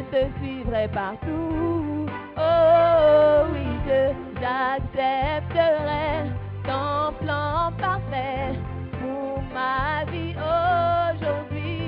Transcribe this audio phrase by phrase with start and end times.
[0.00, 2.06] Je te suivrai partout.
[2.36, 6.30] Oh oui, Dieu, j'accepterai
[6.64, 8.58] ton plan parfait
[9.00, 10.34] pour ma vie
[11.10, 11.82] aujourd'hui.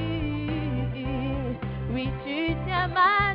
[1.93, 3.31] Oui, tu tiens ma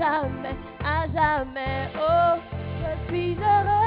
[0.00, 1.90] jamais, à jamais.
[1.94, 2.40] Oh,
[2.80, 3.79] je suis heureuse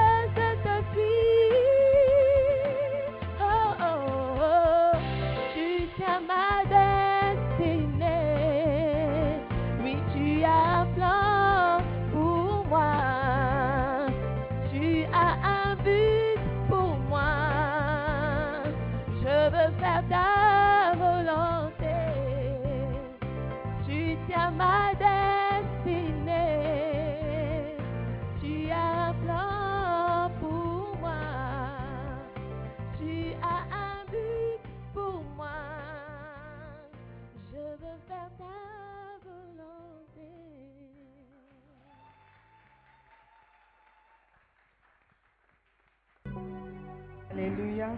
[47.35, 47.89] Alléluia.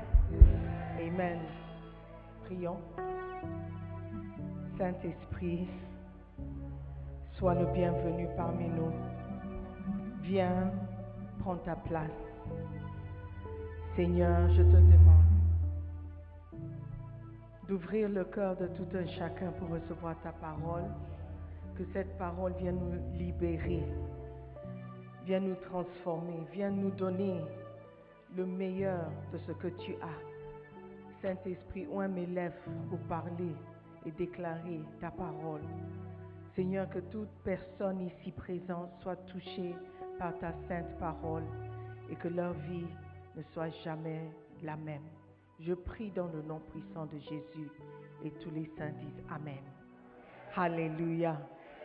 [0.98, 1.40] Amen.
[2.46, 2.78] Prions.
[4.78, 5.68] Saint-Esprit,
[7.34, 8.94] sois le bienvenu parmi nous.
[10.22, 10.72] Viens,
[11.40, 12.10] prends ta place.
[13.98, 15.26] Seigneur, je te demande
[17.68, 20.86] d'ouvrir le cœur de tout un chacun pour recevoir ta parole.
[21.78, 23.84] Que cette parole vienne nous libérer,
[25.26, 27.42] vienne nous transformer, vienne nous donner
[28.36, 31.22] le meilleur de ce que tu as.
[31.22, 32.56] Saint-Esprit, oint mes lèvres
[32.90, 33.56] pour parler
[34.06, 35.62] et déclarer ta parole.
[36.56, 39.76] Seigneur, que toute personne ici présente soit touchée
[40.20, 41.44] par ta sainte parole
[42.10, 42.88] et que leur vie
[43.36, 44.30] ne soit jamais
[44.64, 45.04] la même.
[45.60, 47.70] Je prie dans le nom puissant de Jésus
[48.24, 49.64] et tous les saints disent Amen.
[50.56, 51.38] Alléluia.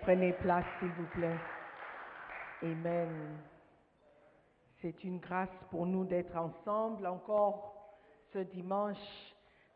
[0.03, 1.39] Prenez place, s'il vous plaît.
[2.63, 3.50] Amen.
[4.81, 7.75] C'est une grâce pour nous d'être ensemble encore
[8.33, 8.97] ce dimanche.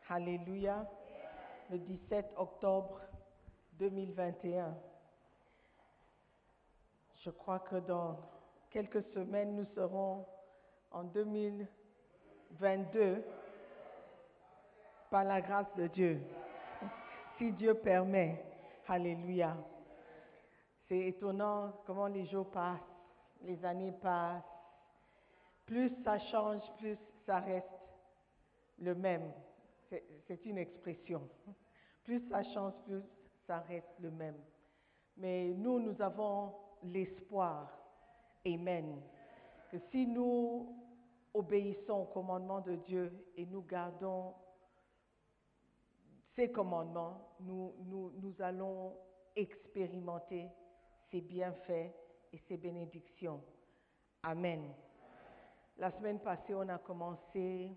[0.09, 0.89] Alléluia.
[1.69, 2.99] Le 17 octobre
[3.73, 4.75] 2021.
[7.17, 8.17] Je crois que dans
[8.71, 10.25] quelques semaines, nous serons
[10.91, 13.23] en 2022
[15.11, 16.19] par la grâce de Dieu.
[17.37, 18.43] Si Dieu permet.
[18.87, 19.55] Alléluia.
[20.87, 22.79] C'est étonnant comment les jours passent,
[23.41, 24.54] les années passent.
[25.65, 27.67] Plus ça change, plus ça reste
[28.79, 29.31] le même.
[30.27, 31.27] C'est une expression.
[32.03, 33.01] Plus ça change, plus
[33.47, 34.37] ça reste le même.
[35.17, 36.53] Mais nous, nous avons
[36.83, 37.71] l'espoir.
[38.45, 39.01] Amen.
[39.71, 40.75] Que si nous
[41.33, 44.33] obéissons au commandement de Dieu et nous gardons
[46.35, 48.93] ces commandements, nous, nous, nous allons
[49.35, 50.49] expérimenter
[51.09, 51.91] ses bienfaits
[52.33, 53.41] et ses bénédictions.
[54.23, 54.73] Amen.
[55.77, 57.75] La semaine passée, on a commencé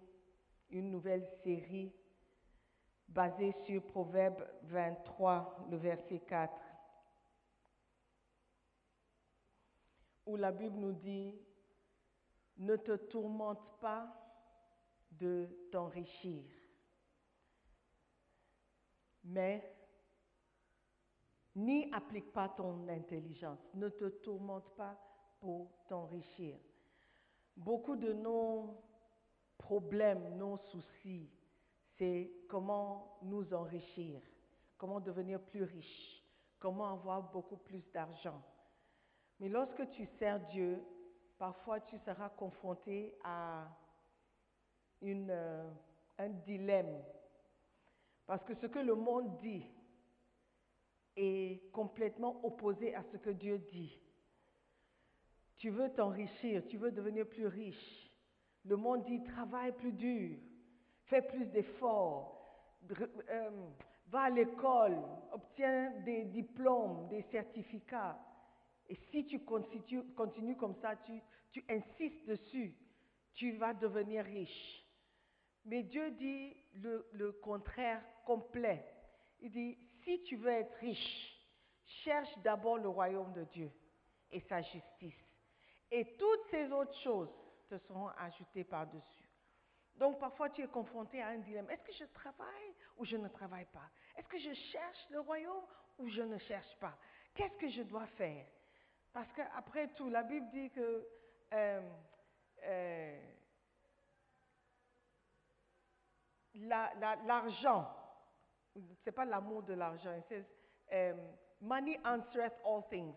[0.70, 1.92] une nouvelle série
[3.08, 6.52] basée sur Proverbe 23, le verset 4,
[10.26, 11.34] où la Bible nous dit,
[12.58, 14.06] ne te tourmente pas
[15.10, 16.44] de t'enrichir,
[19.24, 19.74] mais
[21.56, 24.96] ni applique pas ton intelligence, ne te tourmente pas
[25.40, 26.58] pour t'enrichir.
[27.58, 28.80] Beaucoup de nos
[29.58, 31.28] problèmes, nos soucis,
[31.96, 34.20] c'est comment nous enrichir,
[34.76, 36.22] comment devenir plus riche,
[36.60, 38.40] comment avoir beaucoup plus d'argent.
[39.40, 40.80] Mais lorsque tu sers Dieu,
[41.36, 43.68] parfois tu seras confronté à
[45.02, 45.70] euh,
[46.18, 47.02] un dilemme.
[48.24, 49.66] Parce que ce que le monde dit
[51.16, 53.98] est complètement opposé à ce que Dieu dit.
[55.58, 58.10] Tu veux t'enrichir, tu veux devenir plus riche.
[58.64, 60.38] Le monde dit travaille plus dur,
[61.06, 62.38] fais plus d'efforts,
[62.90, 63.50] euh,
[64.06, 64.98] va à l'école,
[65.32, 68.18] obtiens des diplômes, des certificats.
[68.88, 72.74] Et si tu continues, comme ça, tu, insistes dessus,
[73.34, 74.84] tu vas devenir riche.
[75.64, 78.84] Mais Dieu dit le contraire complet.
[79.40, 81.36] Il dit, si tu veux être riche,
[81.84, 83.70] cherche d'abord le royaume de Dieu
[84.30, 85.27] et sa justice.
[85.90, 87.30] Et toutes ces autres choses
[87.68, 89.28] te seront ajoutées par-dessus.
[89.96, 91.68] Donc parfois tu es confronté à un dilemme.
[91.70, 93.90] Est-ce que je travaille ou je ne travaille pas?
[94.16, 95.64] Est-ce que je cherche le royaume
[95.98, 96.96] ou je ne cherche pas?
[97.34, 98.46] Qu'est-ce que je dois faire?
[99.12, 101.06] Parce qu'après tout, la Bible dit que
[101.52, 101.90] euh,
[102.62, 103.20] euh,
[106.54, 107.94] l'argent,
[108.74, 110.44] la, c'est pas l'amour de l'argent, c'est
[110.92, 111.18] um,
[111.60, 113.14] money answereth all things.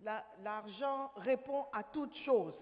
[0.00, 2.54] L'argent répond à toutes choses.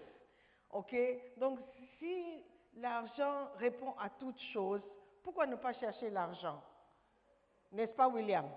[0.71, 0.95] OK?
[1.37, 1.59] Donc
[1.97, 2.43] si
[2.75, 4.81] l'argent répond à toutes choses,
[5.23, 6.61] pourquoi ne pas chercher l'argent?
[7.71, 8.49] N'est-ce pas, William?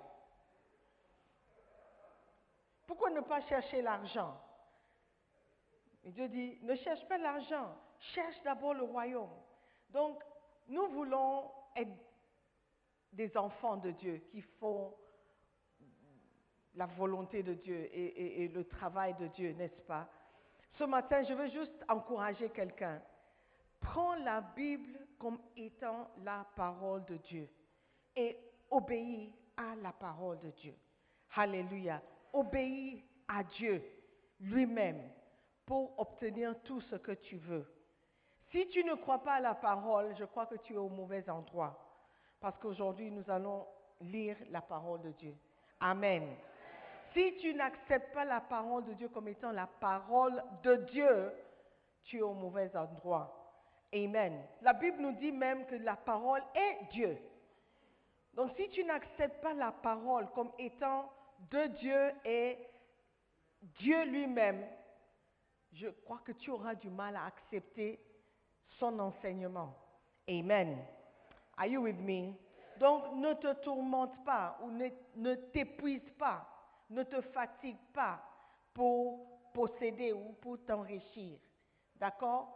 [2.87, 4.41] Pourquoi ne pas chercher l'argent?
[6.05, 7.75] Dieu dit, ne cherche pas l'argent,
[8.15, 9.31] cherche d'abord le royaume.
[9.91, 10.23] Donc,
[10.69, 11.93] nous voulons être
[13.13, 14.95] des enfants de Dieu qui font
[16.75, 20.09] la volonté de Dieu et, le travail de Dieu, n'est-ce pas?
[20.73, 23.01] Ce matin, je veux juste encourager quelqu'un.
[23.81, 27.49] Prends la Bible comme étant la parole de Dieu
[28.15, 28.37] et
[28.71, 30.75] obéis à la parole de Dieu.
[31.35, 32.01] Alléluia.
[32.33, 33.83] Obéis à Dieu
[34.41, 35.03] lui-même
[35.67, 37.67] pour obtenir tout ce que tu veux.
[38.51, 41.29] Si tu ne crois pas à la parole, je crois que tu es au mauvais
[41.31, 41.79] endroit.
[42.41, 43.67] Parce qu'aujourd'hui, nous allons
[44.01, 45.37] lire la parole de Dieu.
[45.79, 46.37] Amen.
[47.13, 51.33] Si tu n'acceptes pas la parole de Dieu comme étant la parole de Dieu,
[52.05, 53.37] tu es au mauvais endroit.
[53.93, 54.45] Amen.
[54.63, 57.19] La Bible nous dit même que la parole est Dieu.
[58.35, 61.11] Donc si tu n'acceptes pas la parole comme étant
[61.51, 62.59] de Dieu et
[63.79, 64.65] Dieu lui-même,
[65.73, 67.99] je crois que tu auras du mal à accepter
[68.79, 69.75] son enseignement.
[70.29, 70.79] Amen.
[71.57, 72.35] Are you with me?
[72.79, 76.47] Donc ne te tourmente pas ou ne, ne t'épuise pas,
[76.91, 78.23] ne te fatigue pas
[78.75, 81.39] pour posséder ou pour t'enrichir.
[81.97, 82.49] D'accord?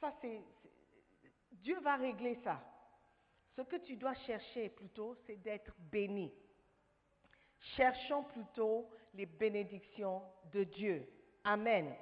[0.00, 0.42] Ça, c'est.
[1.52, 2.60] Dieu va régler ça.
[3.56, 6.32] Ce que tu dois chercher plutôt, c'est d'être béni.
[7.76, 11.08] Cherchons plutôt les bénédictions de Dieu.
[11.44, 11.94] Amen.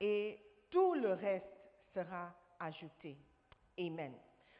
[0.00, 0.38] Et
[0.70, 1.46] tout le reste
[1.94, 3.16] sera ajouté.
[3.78, 4.14] Amen.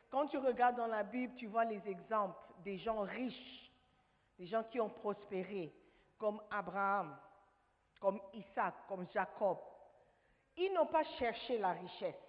[0.09, 3.73] Quand tu regardes dans la Bible, tu vois les exemples des gens riches,
[4.39, 5.73] des gens qui ont prospéré,
[6.21, 7.17] comme Abraham,
[7.99, 9.59] comme Isaac, comme Jacob.
[10.57, 12.23] Ils n'ont pas cherché la richesse.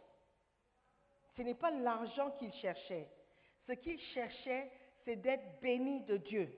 [1.35, 3.09] Ce n'est pas l'argent qu'ils cherchaient.
[3.67, 4.71] Ce qu'ils cherchaient,
[5.03, 6.57] c'est d'être bénis de Dieu,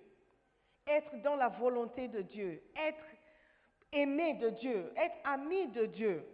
[0.86, 3.06] être dans la volonté de Dieu, être
[3.92, 6.26] aimé de Dieu, être ami de Dieu.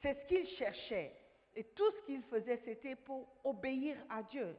[0.00, 1.14] C'est ce qu'ils cherchaient.
[1.54, 4.56] Et tout ce qu'ils faisaient, c'était pour obéir à Dieu.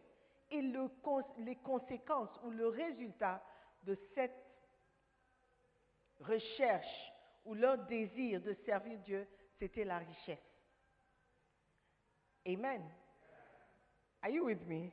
[0.52, 3.42] Et les conséquences ou le résultat
[3.84, 4.51] de cette
[6.22, 7.12] recherche
[7.46, 9.28] ou leur désir de servir Dieu,
[9.60, 10.40] c'était la richesse.
[12.46, 12.82] Amen.
[14.22, 14.92] Are you with me?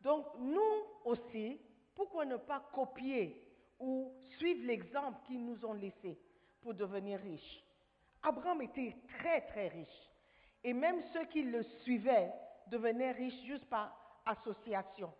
[0.00, 1.60] Donc, nous aussi,
[1.94, 3.42] pourquoi ne pas copier
[3.78, 6.18] ou suivre l'exemple qu'ils nous ont laissé
[6.60, 7.62] pour devenir riches?
[8.22, 10.10] Abraham était très, très riche.
[10.62, 12.32] Et même ceux qui le suivaient
[12.68, 15.12] devenaient riches juste par association.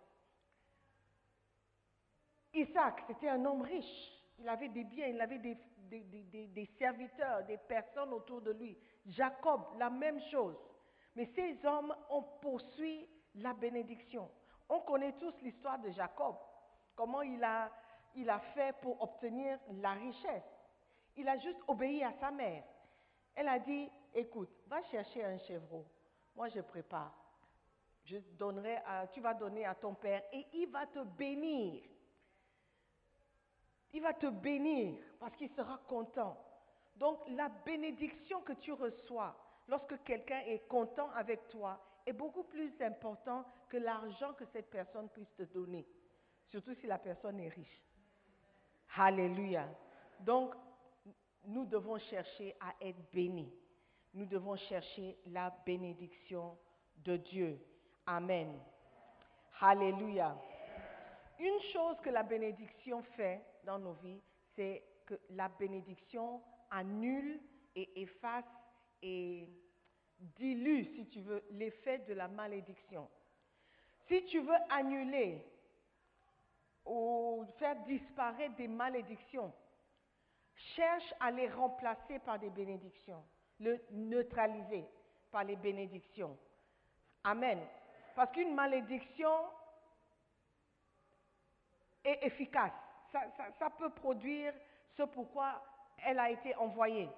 [2.57, 4.13] Isaac, c'était un homme riche.
[4.39, 8.77] Il avait des biens, il avait des, serviteurs, des personnes autour de lui.
[9.05, 10.57] Jacob, la même chose.
[11.15, 14.29] Mais ces hommes ont poursuivi la bénédiction.
[14.69, 16.35] On connaît tous l'histoire de Jacob,
[16.95, 17.71] comment il a,
[18.53, 20.43] fait pour obtenir la richesse.
[21.15, 22.63] Il a juste obéi à sa mère.
[23.35, 25.85] Elle a dit, écoute, va chercher un chevreau.
[26.35, 27.13] Moi, je prépare.
[28.03, 28.77] Je donnerai
[29.13, 31.83] tu vas donner à ton père et il va te bénir.
[33.97, 36.37] Il va te bénir parce qu'il sera content.
[36.97, 39.35] Donc la bénédiction que tu reçois
[39.67, 45.09] lorsque quelqu'un est content avec toi est beaucoup plus important que l'argent que cette personne
[45.09, 45.83] puisse te donner,
[46.51, 47.81] surtout si la personne est riche.
[48.97, 49.67] Alléluia.
[50.19, 50.53] Donc
[51.45, 53.51] nous devons chercher à être bénis.
[54.13, 56.55] Nous devons chercher la bénédiction
[56.97, 57.59] de Dieu.
[58.05, 58.59] Amen.
[59.59, 60.37] Alléluia.
[61.39, 64.21] Une chose que la bénédiction fait dans nos vies,
[64.55, 67.39] c'est que la bénédiction annule
[67.75, 68.45] et efface
[69.01, 69.49] et
[70.19, 73.07] dilue, si tu veux, l'effet de la malédiction.
[74.07, 75.45] Si tu veux annuler
[76.85, 79.53] ou faire disparaître des malédictions,
[80.55, 83.23] cherche à les remplacer par des bénédictions,
[83.59, 84.85] le neutraliser
[85.31, 86.37] par les bénédictions.
[87.23, 87.59] Amen.
[88.15, 89.31] Parce qu'une malédiction
[92.03, 92.71] est efficace.
[93.59, 94.53] Ça, peut produire
[94.95, 95.61] ce pourquoi
[96.05, 97.09] elle a été envoyée.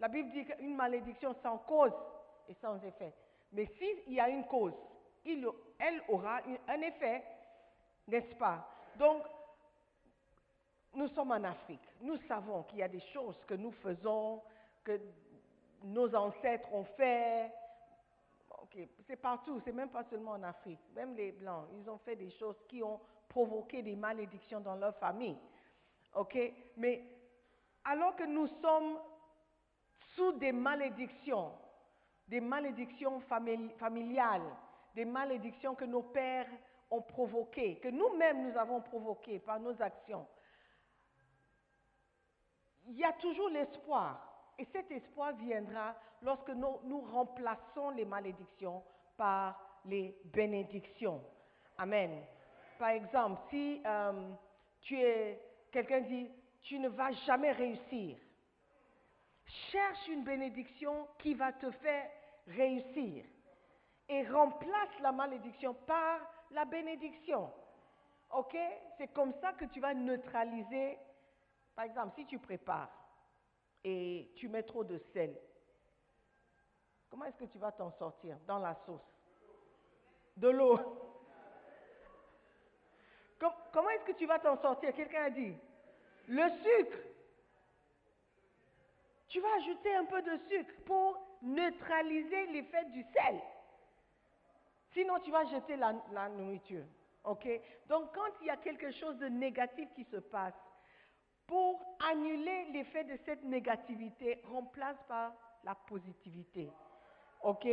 [0.00, 1.92] La Bible dit qu'une malédiction sans cause
[2.48, 3.12] est sans effet.
[3.52, 4.74] Mais s'il y a une cause,
[5.24, 7.24] elle aura un effet,
[8.08, 8.68] n'est-ce pas?
[8.96, 9.22] Donc,
[10.94, 11.88] nous sommes en Afrique.
[12.00, 14.42] Nous savons qu'il y a des choses que nous faisons,
[14.84, 15.00] que
[15.82, 17.50] nos ancêtres ont fait.
[19.06, 20.80] C'est partout, c'est même pas seulement en Afrique.
[20.94, 24.96] Même les Blancs, ils ont fait des choses qui ont provoqué des malédictions dans leur
[24.96, 25.36] famille.
[26.76, 27.02] Mais
[27.84, 28.98] alors que nous sommes
[30.14, 31.52] sous des malédictions,
[32.28, 34.56] des malédictions famili- familiales,
[34.94, 36.48] des malédictions que nos pères
[36.90, 40.26] ont provoquées, que nous-mêmes nous avons provoquées par nos actions,
[42.86, 44.23] il y a toujours l'espoir.
[44.58, 48.82] Et cet espoir viendra lorsque nous, remplaçons les malédictions
[49.16, 51.22] par les bénédictions.
[51.78, 52.22] Amen.
[52.78, 54.30] Par exemple, si euh,
[54.80, 56.30] tu es, quelqu'un dit,
[56.62, 58.16] tu ne vas jamais réussir,
[59.70, 62.10] cherche une bénédiction qui va te faire
[62.48, 63.24] réussir
[64.08, 66.20] et remplace la malédiction par
[66.50, 67.50] la bénédiction.
[68.30, 68.56] OK?
[68.98, 70.98] C'est comme ça que tu vas neutraliser.
[71.74, 73.03] Par exemple, si tu prépares
[73.84, 75.38] et tu mets trop de sel,
[77.10, 79.06] comment est-ce que tu vas t'en sortir dans la sauce?
[80.36, 80.78] De l'eau.
[83.38, 84.92] Com- comment est-ce que tu vas t'en sortir?
[84.94, 85.54] Quelqu'un a dit
[86.26, 86.98] le sucre.
[89.28, 93.40] Tu vas ajouter un peu de sucre pour neutraliser l'effet du sel.
[94.92, 96.84] Sinon, tu vas jeter la, la nourriture.
[97.24, 97.48] OK?
[97.88, 100.54] Donc, quand il y a quelque chose de négatif qui se passe,
[101.46, 105.32] pour annuler l'effet de cette négativité, remplace par
[105.64, 106.70] la positivité.
[107.42, 107.66] OK?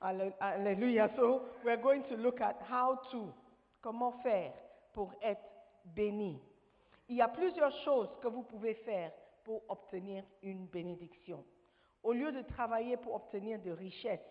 [0.00, 1.08] Alléluia.
[1.16, 3.32] So we're going to look at how to,
[3.80, 4.52] comment faire
[4.92, 5.42] pour être
[5.84, 6.40] béni.
[7.08, 9.12] Il y a plusieurs choses que vous pouvez faire
[9.44, 11.44] pour obtenir une bénédiction.
[12.02, 14.26] Au lieu de travailler pour obtenir de richesses,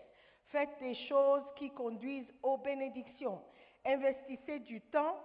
[0.45, 3.41] faites des choses qui conduisent aux bénédictions.
[3.85, 5.19] Investissez du temps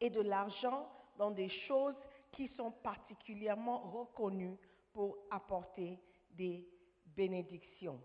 [0.00, 0.86] et de l'argent
[1.20, 1.94] dans des choses
[2.32, 4.56] qui sont particulièrement reconnues
[4.94, 6.00] pour apporter
[6.30, 6.66] des
[7.14, 8.00] bénédictions.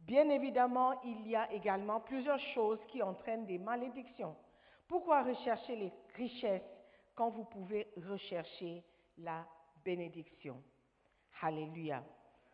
[0.00, 4.34] Bien évidemment, il y a également plusieurs choses qui entraînent des malédictions.
[4.88, 6.62] Pourquoi rechercher les richesses
[7.14, 8.82] quand vous pouvez rechercher
[9.18, 9.46] la
[9.84, 10.62] bénédiction?
[11.42, 12.02] Alléluia.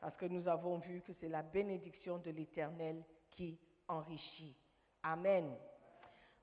[0.01, 4.57] Parce que nous avons vu que c'est la bénédiction de l'Éternel qui enrichit.
[5.05, 5.57] Amen.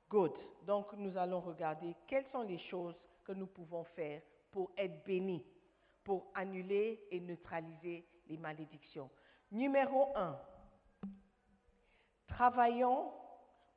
[0.09, 0.37] Good.
[0.65, 2.95] Donc nous allons regarder quelles sont les choses
[3.29, 5.45] que nous pouvons faire pour être bénis,
[6.03, 9.07] pour annuler et neutraliser les malédictions.
[9.51, 10.35] Numéro un,
[12.25, 13.13] travaillons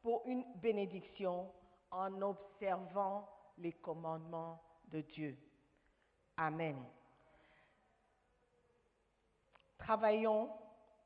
[0.01, 1.53] pour une bénédiction
[1.91, 3.29] en observant
[3.59, 5.37] les commandements de Dieu.
[6.39, 6.83] Amen.
[9.77, 10.49] Travaillons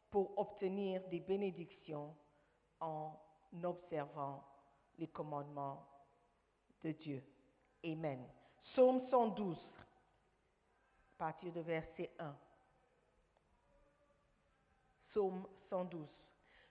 [0.08, 2.14] pour obtenir des bénédictions
[2.78, 3.12] en
[3.64, 4.44] observant
[4.98, 5.84] les commandements
[6.84, 7.24] de Dieu.
[7.84, 8.35] Amen.
[8.72, 9.56] Psaume 112,
[11.14, 12.34] à partir de verset 1.
[15.08, 16.06] Psaume 112.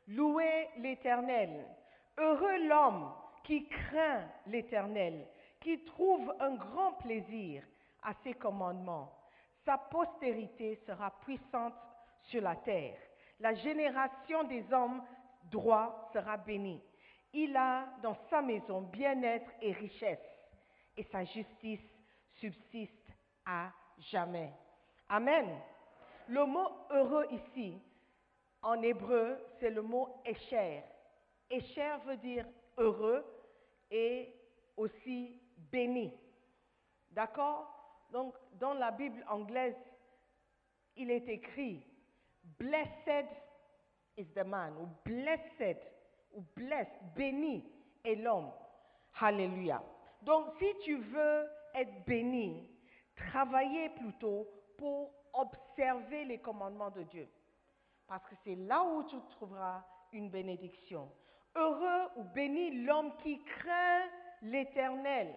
[0.09, 1.65] Louez l'Éternel.
[2.17, 3.11] Heureux l'homme
[3.43, 5.27] qui craint l'Éternel,
[5.59, 7.63] qui trouve un grand plaisir
[8.03, 9.11] à ses commandements.
[9.65, 11.73] Sa postérité sera puissante
[12.21, 12.97] sur la terre.
[13.39, 15.01] La génération des hommes
[15.51, 16.81] droits sera bénie.
[17.33, 20.19] Il a dans sa maison bien-être et richesse,
[20.97, 21.81] et sa justice
[22.39, 23.11] subsiste
[23.45, 23.71] à
[24.11, 24.51] jamais.
[25.09, 25.59] Amen.
[26.27, 27.79] Le mot heureux ici,
[28.61, 30.83] en hébreu, c'est le mot écher.
[31.49, 32.45] Écher veut dire
[32.77, 33.23] heureux
[33.91, 34.33] et
[34.75, 35.39] aussi
[35.71, 36.11] béni.
[37.11, 37.71] D'accord?
[38.11, 39.75] Donc, dans la Bible anglaise,
[40.95, 41.85] il est écrit
[42.57, 43.27] Blessed
[44.17, 45.77] is the man, ou blessed,
[46.33, 47.63] ou blessed, béni
[48.03, 48.51] est l'homme.
[49.19, 49.81] Alléluia.
[50.25, 52.67] Donc, si tu veux être béni,
[53.15, 57.29] travaillez plutôt pour observer les commandements de Dieu.
[58.07, 61.11] Parce que c'est là où tu trouveras une bénédiction.
[61.55, 64.09] Heureux ou béni l'homme qui craint
[64.41, 65.35] l'Éternel.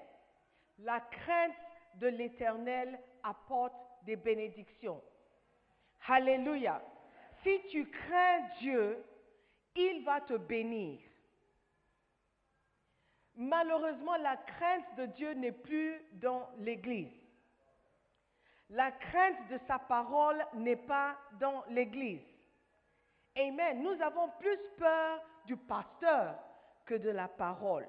[0.78, 1.52] La crainte
[1.96, 3.74] de l'Éternel apporte
[4.04, 5.02] des bénédictions.
[6.06, 6.80] Alléluia.
[7.42, 9.04] Si tu crains Dieu,
[9.76, 11.00] il va te bénir.
[13.38, 17.12] Malheureusement, la crainte de Dieu n'est plus dans l'Église.
[18.70, 22.26] La crainte de sa parole n'est pas dans l'Église.
[23.36, 23.80] Amen.
[23.80, 26.36] Nous avons plus peur du pasteur
[26.84, 27.88] que de la parole.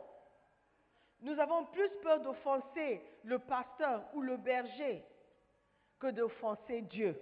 [1.21, 5.03] Nous avons plus peur d'offenser le pasteur ou le berger
[5.99, 7.19] que d'offenser Dieu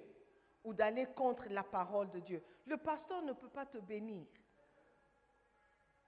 [0.66, 2.44] ou d'aller contre la parole de Dieu.
[2.66, 4.28] Le pasteur ne peut pas te bénir.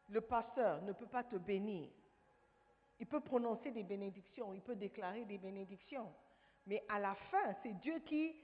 [0.09, 1.89] Le pasteur ne peut pas te bénir.
[2.99, 6.11] Il peut prononcer des bénédictions, il peut déclarer des bénédictions.
[6.65, 8.35] Mais à la fin, c'est Dieu qui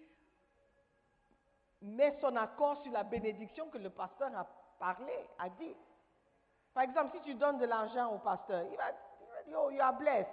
[1.81, 4.47] met son accord sur la bénédiction que le pasteur a
[4.79, 5.75] parlé, a dit.
[6.73, 8.91] Par exemple, si tu donnes de l'argent au pasteur, il va,
[9.21, 10.29] il va dire, oh, you are blessed.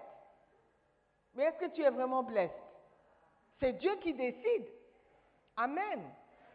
[1.34, 2.54] Mais est-ce que tu es vraiment blessed?
[3.58, 4.66] C'est Dieu qui décide.
[5.56, 6.10] Amen.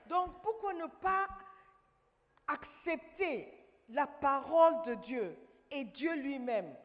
[0.07, 1.27] Donc, pourquoi ne pas
[2.47, 3.53] accepter
[3.89, 5.37] la parole de Dieu
[5.71, 6.75] et Dieu lui-même?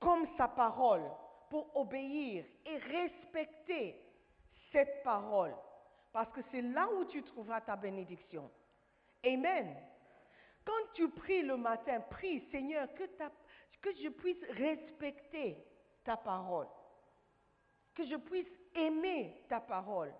[0.00, 1.04] Comme sa parole
[1.50, 4.00] pour obéir et respecter
[4.72, 5.54] cette parole
[6.12, 8.50] parce que c'est là où tu trouveras ta bénédiction.
[9.24, 9.76] Amen.
[10.64, 13.04] Quand tu pries le matin, prie Seigneur que,
[14.02, 15.56] je puisse respecter
[16.04, 16.66] ta parole,
[17.94, 20.12] que je puisse aimer ta parole,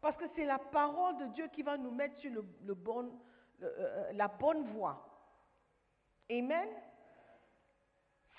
[0.00, 2.44] parce que c'est la parole de Dieu qui va nous mettre sur le-
[3.62, 5.04] euh, la bonne voie.
[6.30, 6.68] Amen.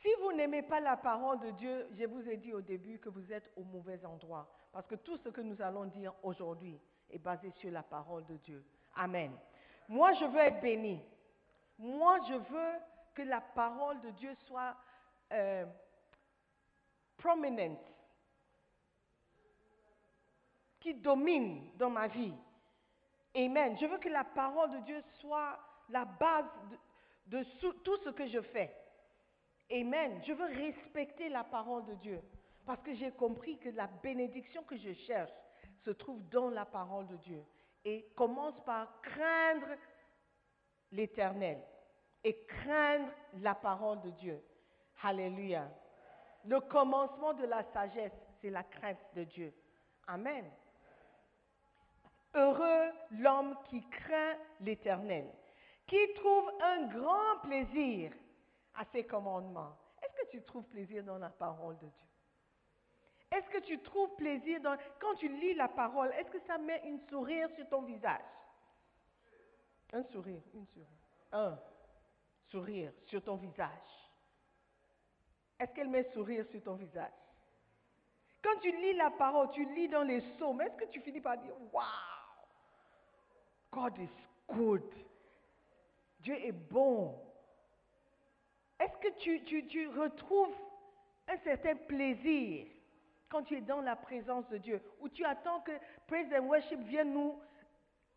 [0.02, 3.10] Si vous n'aimez pas la parole de Dieu, je vous ai dit au début que
[3.10, 4.50] vous êtes au mauvais endroit.
[4.72, 8.38] Parce que tout ce que nous allons dire aujourd'hui est basé sur la parole de
[8.38, 8.64] Dieu.
[8.96, 9.32] Amen.
[9.90, 11.02] Moi, je veux être béni.
[11.78, 12.74] Moi, je veux
[13.14, 14.76] que la parole de Dieu soit
[15.32, 15.66] euh,
[17.18, 17.92] prominente,
[20.80, 22.34] qui domine dans ma vie.
[23.36, 23.78] Amen.
[23.78, 25.60] Je veux que la parole de Dieu soit
[25.90, 26.46] la base
[27.28, 27.44] de,
[27.84, 28.74] tout ce que je fais.
[29.72, 30.22] Amen.
[30.26, 32.22] Je veux respecter la parole de Dieu
[32.66, 35.32] parce que j'ai compris que la bénédiction que je cherche
[35.86, 37.44] se trouve dans la parole de Dieu.
[37.86, 39.78] Et commence par craindre
[40.92, 41.64] l'éternel
[42.24, 43.10] et craindre
[43.42, 44.44] la parole de Dieu.
[45.02, 45.70] Alléluia.
[46.46, 49.54] Le commencement de la sagesse, c'est la crainte de Dieu.
[50.08, 50.46] Amen.
[52.34, 55.28] Heureux l'homme qui craint l'Éternel,
[55.88, 58.12] qui trouve un grand plaisir
[58.80, 59.78] à ses commandements.
[60.02, 62.08] Est-ce que tu trouves plaisir dans la parole de Dieu?
[63.32, 64.78] Est-ce que tu trouves plaisir dans...
[65.00, 68.22] Quand tu lis la parole, est-ce que ça met une sourire sur ton visage?
[69.92, 70.88] Un sourire, une sourire.
[71.34, 71.60] Un
[72.48, 73.70] sourire sur ton visage.
[75.60, 77.12] Est-ce qu'elle met sourire sur ton visage?
[78.42, 81.38] Quand tu lis la parole, tu lis dans les psaumes, est-ce que tu finis par
[81.38, 81.84] dire Waouh
[83.72, 84.10] God is
[84.48, 84.84] good.
[86.22, 87.29] Dieu est bon.
[88.80, 90.56] Est-ce que tu, retrouves
[91.28, 92.68] un certain plaisir
[93.28, 94.82] quand tu es dans la présence de Dieu?
[95.00, 95.72] Ou tu attends que
[96.08, 97.40] Praise and Worship vienne nous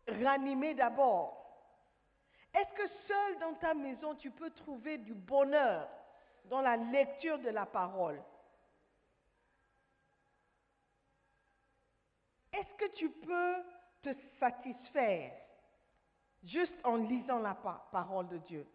[0.07, 1.39] ranimer d'abord?
[2.53, 5.89] Est-ce que seul dans ta maison tu peux trouver du bonheur
[6.45, 8.21] dans la lecture de la parole?
[12.53, 13.55] Est-ce que tu peux
[14.03, 15.33] te satisfaire
[16.43, 18.67] juste en lisant la pa- parole de Dieu?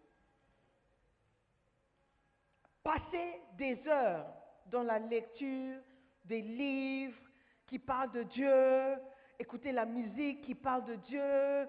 [2.89, 4.25] Passer des heures
[4.65, 5.79] dans la lecture
[6.25, 7.21] des livres
[7.67, 8.97] qui parlent de Dieu,
[9.39, 11.69] écouter la musique qui parle de Dieu,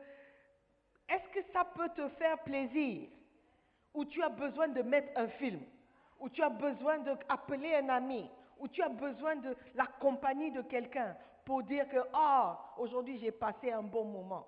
[1.10, 3.10] est-ce que ça peut te faire plaisir?
[3.94, 5.60] Ou tu as besoin de mettre un film?
[6.22, 8.32] Ou tu as besoin d'appeler un ami?
[8.58, 13.34] Ou tu as besoin de la compagnie de quelqu'un pour dire que, ah, aujourd'hui j'ai
[13.34, 14.48] passé un bon moment?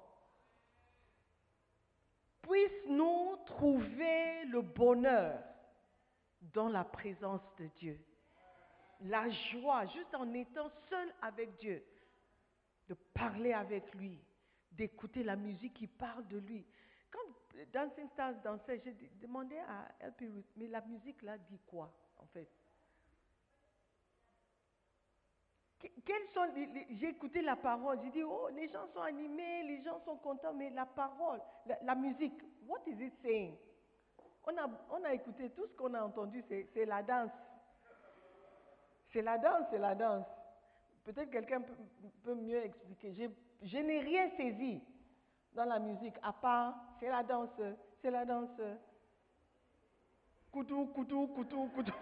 [2.42, 5.51] Puisse-nous trouver le bonheur
[6.54, 8.00] dans la présence de Dieu.
[9.02, 11.84] La joie, juste en étant seul avec Dieu,
[12.88, 14.20] de parler avec lui,
[14.72, 16.66] d'écouter la musique qui parle de lui.
[17.12, 17.20] Quand
[17.74, 22.26] Dancing Stars dansait, j'ai demandé à LP Ruth, mais la musique là dit quoi en
[22.28, 22.48] fait?
[25.80, 26.46] Que- Quels sont
[27.00, 30.54] J'ai écouté la parole, j'ai dit, oh, les gens sont animés, les gens sont contents,
[30.54, 31.42] mais la parole,
[31.84, 33.56] la musique, what is it saying?
[34.46, 37.32] On a, écouté tout ce qu'on a entendu, c'est la danse.
[39.12, 40.26] C'est la danse, c'est la danse.
[41.04, 41.62] Peut-être quelqu'un
[42.24, 43.14] peut, mieux expliquer.
[43.14, 44.82] J'ai- Je n'ai rien saisi
[45.54, 47.50] dans la musique, à part, c'est la danse,
[48.02, 48.60] c'est la danse.
[50.52, 51.94] Coutou, coutou, coutou, coutou.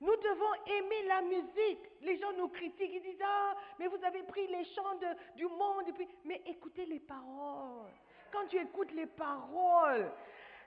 [0.00, 1.80] Nous devons aimer la musique.
[2.00, 4.98] Les gens nous critiquent, ils disent Ah, mais vous avez pris les chants
[5.36, 5.84] du monde.
[6.24, 7.92] Mais écoutez les paroles.
[8.32, 10.10] Quand tu écoutes les paroles,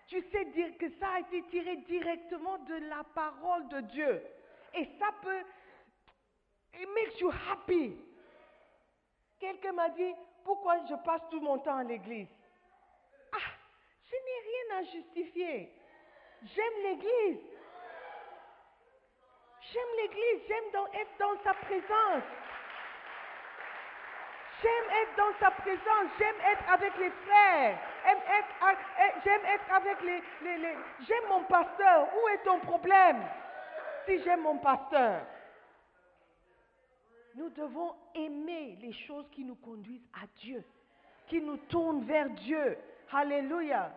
[0.08, 4.24] tu sais dire que ça a été tiré directement de la parole de Dieu.
[4.74, 5.44] Et ça peut.
[6.80, 7.98] It makes you happy.
[9.40, 12.30] Quelqu'un m'a dit Pourquoi je passe tout mon temps à l'église?
[13.34, 13.52] Ah,
[14.06, 15.74] je n'ai rien à justifier.
[16.44, 17.57] J'aime l'église.
[19.72, 22.24] J'aime l'église, j'aime être dans sa présence.
[24.62, 29.46] J'aime être dans sa présence, j'aime être avec les frères, J'aime être, a- eh, j'aime
[29.46, 30.24] être avec les-
[31.08, 32.08] J'aime mon pasteur.
[32.16, 33.22] Où est ton problème?
[34.06, 35.22] Si j'aime mon pasteur
[37.36, 40.64] Nous devons aimer les choses qui nous conduisent à Dieu,
[41.28, 42.78] qui nous tournent vers Dieu.
[43.14, 43.92] Alléluia.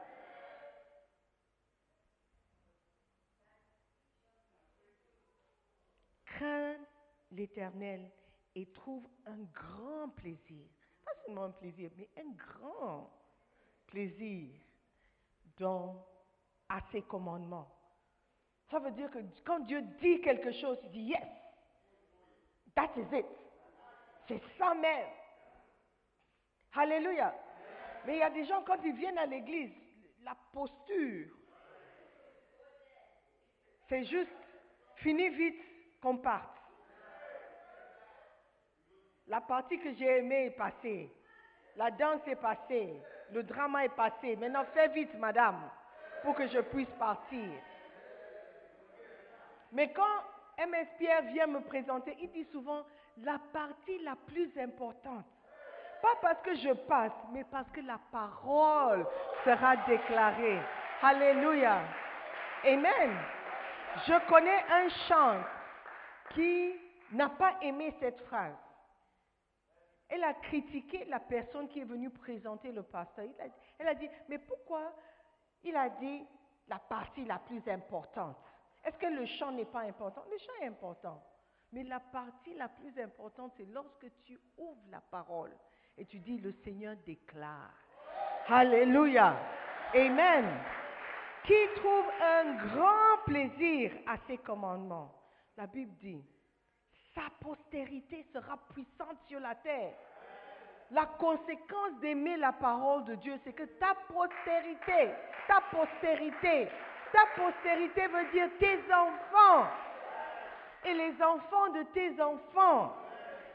[7.31, 8.11] l'Éternel
[8.55, 10.67] et trouve un grand plaisir.
[11.05, 13.11] Pas seulement un plaisir, mais un grand
[13.87, 14.51] plaisir
[15.59, 16.07] dans,
[16.69, 17.69] à ses commandements.
[18.71, 21.29] Ça veut dire que quand Dieu dit quelque chose, il dit yes,
[22.75, 23.27] that is it.
[24.29, 25.09] C'est ça même.
[26.73, 27.35] Alléluia.
[28.07, 29.73] Mais il y a des gens, quand ils viennent à l'église,
[30.23, 31.35] la posture,
[33.89, 34.31] c'est juste
[34.97, 35.70] fini vite
[36.01, 36.57] qu'on parte.
[39.29, 41.13] La partie que j'ai aimée est passée.
[41.77, 42.93] La danse est passée.
[43.33, 44.37] Le drama est passé.
[44.37, 45.61] Maintenant, fais vite, madame,
[46.23, 47.49] pour que je puisse partir.
[49.73, 50.03] Mais quand
[50.59, 52.85] MS Pierre vient me présenter, il dit souvent
[53.19, 55.25] la partie la plus importante.
[56.03, 59.07] Pas parce que je passe, mais parce que la parole
[59.45, 60.59] sera déclarée.
[61.03, 61.83] Alléluia.
[62.65, 63.17] Amen.
[64.07, 65.41] Je connais un chant
[66.35, 66.75] qui
[67.13, 68.57] n'a pas aimé cette phrase.
[70.09, 73.27] Elle a critiqué la personne qui est venue présenter le pasteur.
[73.79, 74.93] Elle a dit, mais pourquoi
[75.63, 76.27] il a dit
[76.69, 78.37] la partie la plus importante?
[78.85, 80.25] Est-ce que le chant n'est pas important?
[80.31, 81.23] Le chant est important.
[81.73, 85.53] Mais la partie la plus importante, c'est lorsque tu ouvres la parole
[85.97, 87.75] et tu dis, le Seigneur déclare.
[88.49, 89.37] Alléluia.
[89.95, 90.47] Amen.
[91.45, 95.20] Qui trouve un grand plaisir à ses commandements?
[95.61, 96.25] La Bible dit,
[97.15, 99.93] sa postérité sera puissante sur la terre.
[100.91, 105.11] La conséquence d'aimer la parole de Dieu, c'est que ta postérité,
[105.47, 106.67] ta postérité,
[107.13, 109.69] ta postérité veut dire tes enfants
[110.87, 112.97] et les enfants de tes enfants,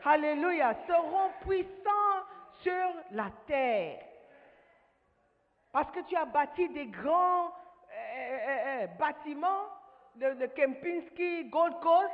[0.04, 2.22] alléluia, seront puissants
[2.62, 4.06] sur la terre.
[5.72, 7.52] Parce que tu as bâti des grands euh,
[7.98, 9.75] euh, euh, bâtiments,
[10.20, 12.12] le, le Kempinski, Gold Coast,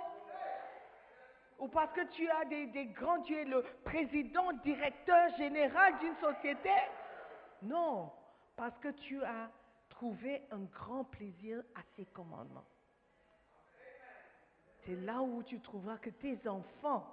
[1.61, 6.71] ou parce que tu as des, grands, tu es le président, directeur général d'une société?
[7.61, 8.11] Non,
[8.55, 9.49] parce que tu as
[9.89, 12.65] trouvé un grand plaisir à ses commandements.
[14.83, 17.05] C'est là où tu trouveras que tes enfants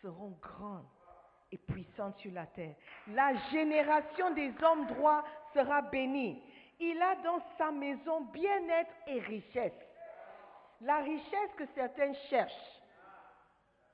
[0.00, 0.86] seront grands
[1.52, 2.74] et puissants sur la terre.
[3.08, 6.42] La génération des hommes droits sera bénie.
[6.80, 9.72] Il a dans sa maison bien-être et richesse.
[10.80, 12.82] La richesse que certains cherchent,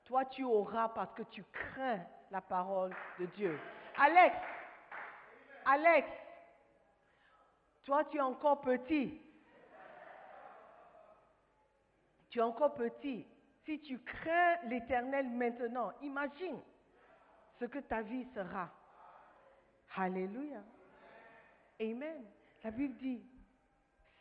[0.05, 3.59] toi tu auras parce que tu crains la parole de Dieu.
[3.97, 4.35] Alex,
[5.65, 6.07] Alex,
[7.83, 9.19] toi tu es encore petit.
[12.29, 13.25] Tu es encore petit.
[13.63, 16.61] Si tu crains l'éternel maintenant, imagine
[17.59, 18.69] ce que ta vie sera.
[19.95, 20.61] Alléluia.
[21.81, 22.25] Amen.
[22.65, 23.23] La Bible dit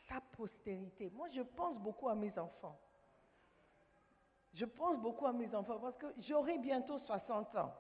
[0.07, 1.11] sa postérité.
[1.15, 2.79] Moi, je pense beaucoup à mes enfants.
[4.53, 7.75] Je pense beaucoup à mes enfants parce que j'aurai bientôt 60 ans.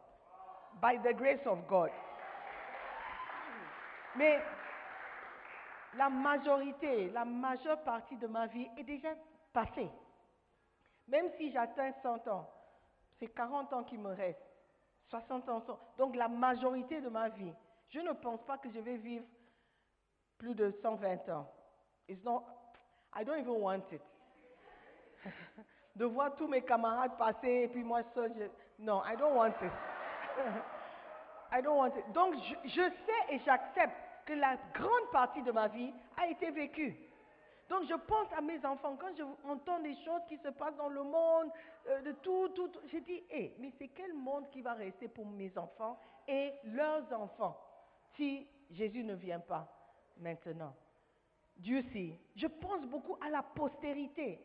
[0.81, 1.91] By the grace of God.
[4.17, 4.41] Mais
[5.97, 9.11] la majorité, la majeure partie de ma vie est déjà
[9.53, 9.91] passée.
[11.09, 12.51] Même si j'atteins 100 ans,
[13.19, 14.41] c'est 40 ans qui me restent.
[15.11, 15.63] 60 ans.
[15.99, 17.53] Donc la majorité de ma vie,
[17.91, 19.27] je ne pense pas que je vais vivre
[20.39, 21.47] plus de 120 ans.
[22.09, 22.45] It's not,
[23.13, 24.03] I don't even want it.
[25.97, 28.33] de voir tous mes camarades passer et puis moi seul,
[28.79, 29.73] non, I don't want it.
[31.53, 32.13] I don't want it.
[32.13, 33.95] Donc je, sais et j'accepte
[34.27, 36.97] que la grande partie de ma vie a été vécue.
[37.69, 41.03] Donc je pense à mes enfants, quand j'entends des choses qui se passent dans le
[41.03, 41.51] monde,
[41.89, 45.09] euh, de tout, tout, tout je dis, hé, mais c'est quel monde qui va rester
[45.09, 47.57] pour mes enfants et leurs enfants
[48.17, 49.74] si Jésus ne vient pas?
[50.19, 50.75] Maintenant
[51.57, 52.19] Dieu sait.
[52.35, 54.41] Je pense beaucoup à la postérité.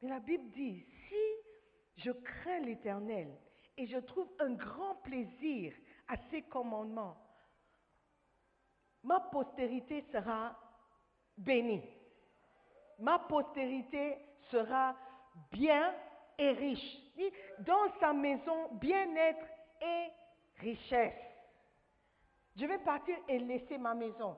[0.00, 3.36] Mais la Bible dit, si je crains l'Éternel
[3.76, 5.72] et je trouve un grand plaisir
[6.06, 7.16] à ses commandements,
[9.02, 10.56] ma postérité sera
[11.36, 11.82] bénie
[12.98, 14.16] ma postérité
[14.50, 14.96] sera
[15.52, 15.94] bien
[16.38, 16.98] et riche.
[17.60, 19.46] Dans sa maison, bien-être
[19.80, 20.08] et
[20.58, 21.14] richesse.
[22.56, 24.36] Je vais partir et laisser ma maison.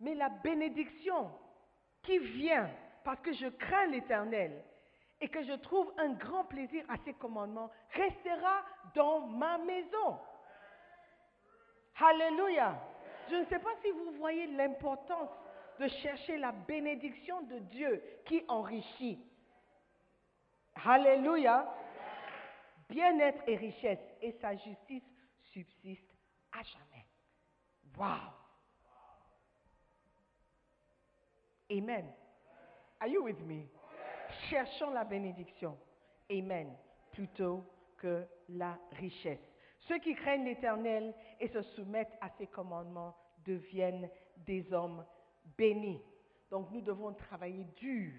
[0.00, 1.30] Mais la bénédiction
[2.02, 2.70] qui vient
[3.04, 4.64] parce que je crains l'Éternel
[5.20, 10.18] et que je trouve un grand plaisir à ses commandements restera dans ma maison.
[11.98, 12.76] Alléluia.
[13.30, 15.30] Je ne sais pas si vous voyez l'importance
[15.78, 19.18] de chercher la bénédiction de Dieu qui enrichit.
[20.84, 21.72] Alléluia.
[22.88, 25.02] Bien-être et richesse et sa justice
[25.52, 26.14] subsiste
[26.52, 27.06] à jamais.
[27.96, 28.45] Wow.
[31.70, 32.04] Amen.
[33.00, 33.68] Are you with me?
[34.50, 35.76] Cherchons la bénédiction.
[36.30, 36.68] Amen.
[37.12, 37.64] Plutôt
[37.98, 39.40] que la richesse.
[39.88, 45.04] Ceux qui craignent l'Éternel et se soumettent à ses commandements deviennent des hommes
[45.56, 46.00] bénis.
[46.50, 48.12] Donc nous devons travailler dur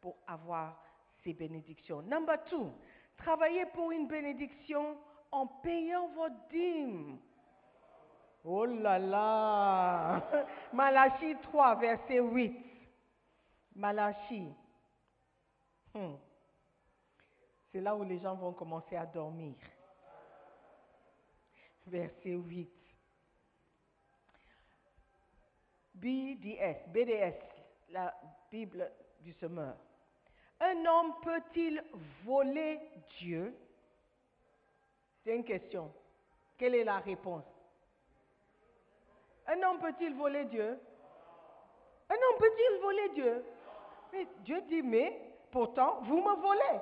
[0.00, 0.80] pour avoir
[1.22, 2.02] ces bénédictions.
[2.02, 2.70] Number two,
[3.16, 4.96] travailler pour une bénédiction
[5.30, 7.18] en payant vos dîmes.
[8.44, 10.22] Oh là là
[10.72, 12.73] Malachie 3, verset 8.
[13.74, 14.52] Malachie.
[15.94, 16.14] Hmm.
[17.72, 19.56] C'est là où les gens vont commencer à dormir.
[21.86, 22.70] Verset 8.
[25.94, 27.38] BDS, BDS,
[27.90, 28.14] la
[28.50, 29.76] Bible du semeur.
[30.60, 31.82] Un homme peut-il
[32.24, 32.80] voler
[33.18, 33.56] Dieu?
[35.22, 35.92] C'est une question.
[36.56, 37.44] Quelle est la réponse?
[39.46, 40.78] Un homme peut-il voler Dieu?
[42.08, 43.44] Un homme peut-il voler Dieu?
[44.40, 46.80] Dieu dit, mais pourtant, vous me volez.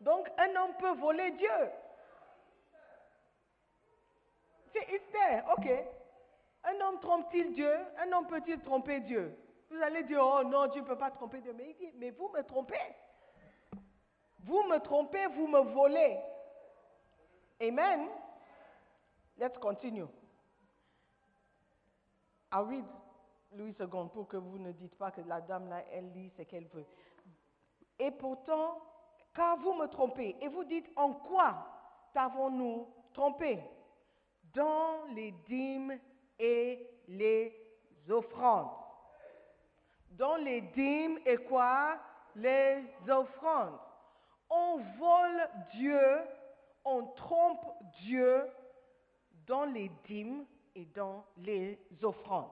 [0.00, 1.70] Donc, un homme peut voler Dieu.
[4.72, 5.68] C'est it's there, ok.
[6.64, 7.72] Un homme trompe-t-il Dieu?
[7.98, 9.36] Un homme peut-il tromper Dieu?
[9.70, 11.52] Vous allez dire, oh non, Dieu ne peut pas tromper Dieu.
[11.52, 12.94] Mais il dit, mais vous me trompez.
[14.40, 16.18] Vous me trompez, vous me volez.
[17.60, 18.08] Amen.
[19.38, 20.08] Let's continue.
[22.52, 22.84] I'll read
[23.52, 26.66] Louis II pour que vous ne dites pas que la dame elle lit ce qu'elle
[26.66, 26.86] veut.
[27.98, 28.80] Et pourtant,
[29.34, 31.66] car vous me trompez, et vous dites en quoi
[32.12, 33.62] t'avons-nous trompé?
[34.54, 35.98] Dans les dîmes
[36.38, 37.52] et les
[38.08, 38.70] offrandes.
[40.10, 41.98] Dans les dîmes et quoi?
[42.34, 43.78] Les offrandes.
[44.50, 46.00] On vole Dieu,
[46.84, 47.66] on trompe
[48.00, 48.46] Dieu
[49.46, 52.50] dans les dîmes et dans les offrandes.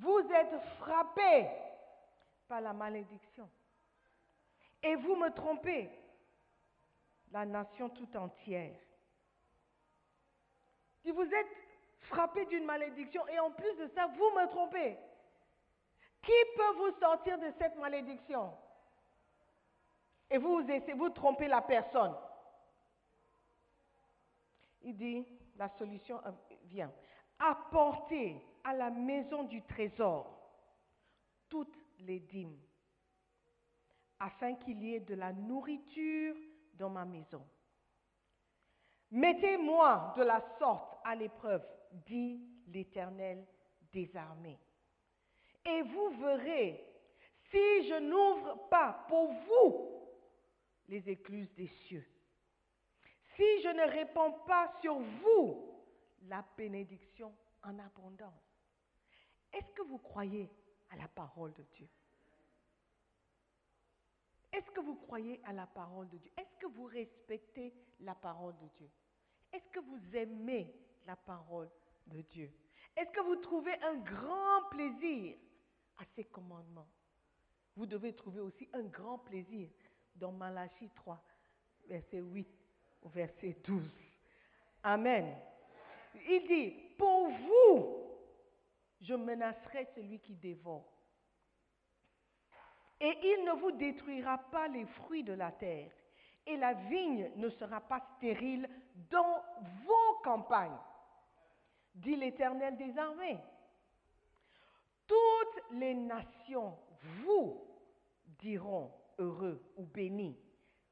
[0.00, 1.46] Vous êtes frappés
[2.48, 3.48] par la malédiction.
[4.82, 5.90] Et vous me trompez,
[7.30, 8.80] la nation tout entière.
[11.02, 11.56] Si vous êtes
[11.98, 14.98] frappés d'une malédiction et en plus de ça, vous me trompez.
[16.22, 18.56] Qui peut vous sortir de cette malédiction?
[20.30, 22.16] Et vous essayez, vous trompez la personne.
[24.80, 26.22] Il dit, la solution
[26.64, 26.90] vient.
[27.38, 30.36] Apportez à la maison du trésor
[31.48, 32.58] toutes les dîmes,
[34.18, 36.36] afin qu'il y ait de la nourriture
[36.74, 37.44] dans ma maison.
[39.10, 41.66] Mettez-moi de la sorte à l'épreuve,
[42.06, 43.44] dit l'Éternel
[43.92, 44.58] des armées.
[45.64, 46.86] Et vous verrez
[47.50, 49.90] si je n'ouvre pas pour vous
[50.88, 52.06] les écluses des cieux.
[53.36, 55.70] Si je ne répands pas sur vous
[56.22, 58.49] la bénédiction en abondance.
[59.52, 60.48] Est-ce que vous croyez
[60.90, 61.88] à la parole de Dieu?
[64.52, 66.30] Est-ce que vous croyez à la parole de Dieu?
[66.36, 68.90] Est-ce que vous respectez la parole de Dieu?
[69.52, 70.74] Est-ce que vous aimez
[71.06, 71.68] la parole
[72.06, 72.50] de Dieu?
[72.96, 75.36] Est-ce que vous trouvez un grand plaisir
[75.98, 76.88] à ces commandements?
[77.76, 79.68] Vous devez trouver aussi un grand plaisir
[80.16, 81.22] dans Malachie 3,
[81.88, 82.48] verset 8
[83.02, 83.82] au verset 12.
[84.82, 85.36] Amen.
[86.14, 87.99] Il dit, pour vous,
[89.00, 90.92] je menacerai celui qui dévore.
[93.00, 95.90] Et il ne vous détruira pas les fruits de la terre,
[96.46, 98.68] et la vigne ne sera pas stérile
[99.10, 99.42] dans
[99.84, 100.78] vos campagnes,
[101.94, 103.38] dit l'Éternel des armées.
[105.06, 106.76] Toutes les nations
[107.24, 107.66] vous
[108.38, 110.38] diront heureux ou bénis,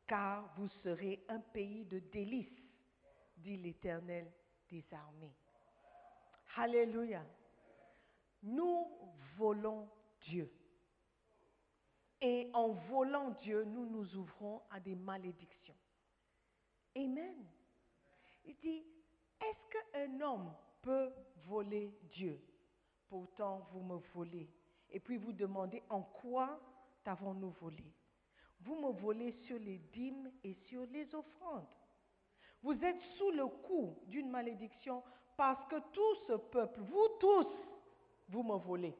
[0.06, 2.62] car vous serez un pays de délices,
[3.36, 4.32] dit l'Éternel
[4.70, 5.34] des armées.
[6.56, 7.22] Alléluia.
[8.42, 8.86] Nous
[9.36, 9.88] volons
[10.22, 10.52] Dieu.
[12.20, 15.76] Et en volant Dieu, nous nous ouvrons à des malédictions.
[16.96, 17.46] Amen.
[18.44, 18.84] Il dit,
[19.40, 21.12] est-ce qu'un homme peut
[21.46, 22.40] voler Dieu?
[23.08, 24.50] Pourtant, vous me volez.
[24.90, 26.58] Et puis vous demandez, en quoi
[27.04, 27.84] t'avons-nous volé?
[28.60, 31.68] Vous me volez sur les dîmes et sur les offrandes.
[32.62, 35.02] Vous êtes sous le coup d'une malédiction
[35.36, 37.46] parce que tout ce peuple, vous tous,
[38.28, 38.96] vous me volez.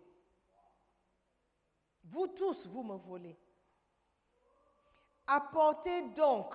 [2.04, 3.36] Vous tous, vous me volez.
[5.26, 6.54] Apportez donc.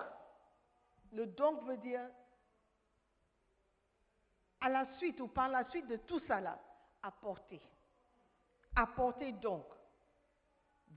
[1.12, 2.08] Le donc veut dire
[4.60, 6.58] à la suite ou par la suite de tout ça là.
[7.02, 7.62] Apportez.
[8.74, 9.66] Apportez donc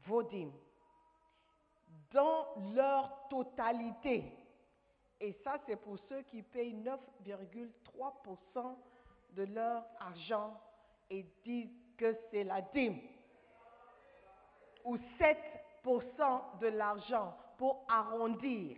[0.06, 0.58] vos dîmes
[2.12, 4.34] dans leur totalité.
[5.20, 8.78] Et ça, c'est pour ceux qui payent 9,3%
[9.32, 10.58] de leur argent
[11.10, 13.00] et disent que c'est la dîme.
[14.84, 18.78] Ou 7% de l'argent pour arrondir.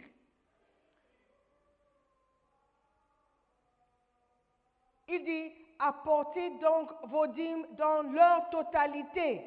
[5.07, 9.43] Il dit, apportez donc vos dîmes dans leur totalité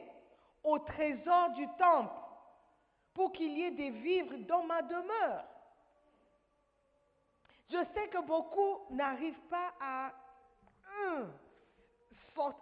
[0.65, 2.13] au trésor du temple
[3.15, 5.45] pour qu'il y ait des vivres dans ma demeure.
[7.71, 10.13] Je sais que beaucoup n'arrivent pas à,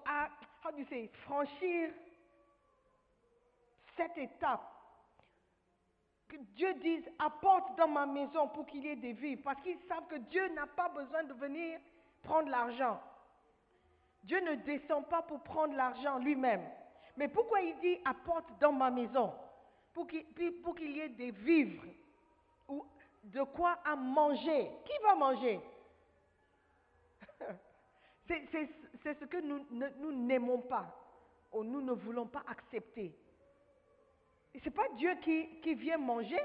[0.06, 0.28] à
[0.64, 1.90] how do you say, franchir
[3.96, 4.60] cette étape.
[6.28, 9.42] Que Dieu dise, apporte dans ma maison pour qu'il y ait des vivres.
[9.44, 11.80] Parce qu'ils savent que Dieu n'a pas besoin de venir
[12.22, 13.00] prendre l'argent.
[14.22, 16.62] Dieu ne descend pas pour prendre l'argent lui-même.
[17.16, 19.32] Mais pourquoi il dit apporte dans ma maison
[19.92, 21.84] Pour qu'il y ait des vivres
[22.68, 22.84] ou
[23.24, 24.70] de quoi à manger?
[24.84, 25.60] Qui va manger?
[29.02, 30.96] C'est ce que nous n'aimons pas
[31.52, 33.14] ou nous ne voulons pas accepter.
[34.54, 36.40] Ce n'est pas Dieu qui, vient manger,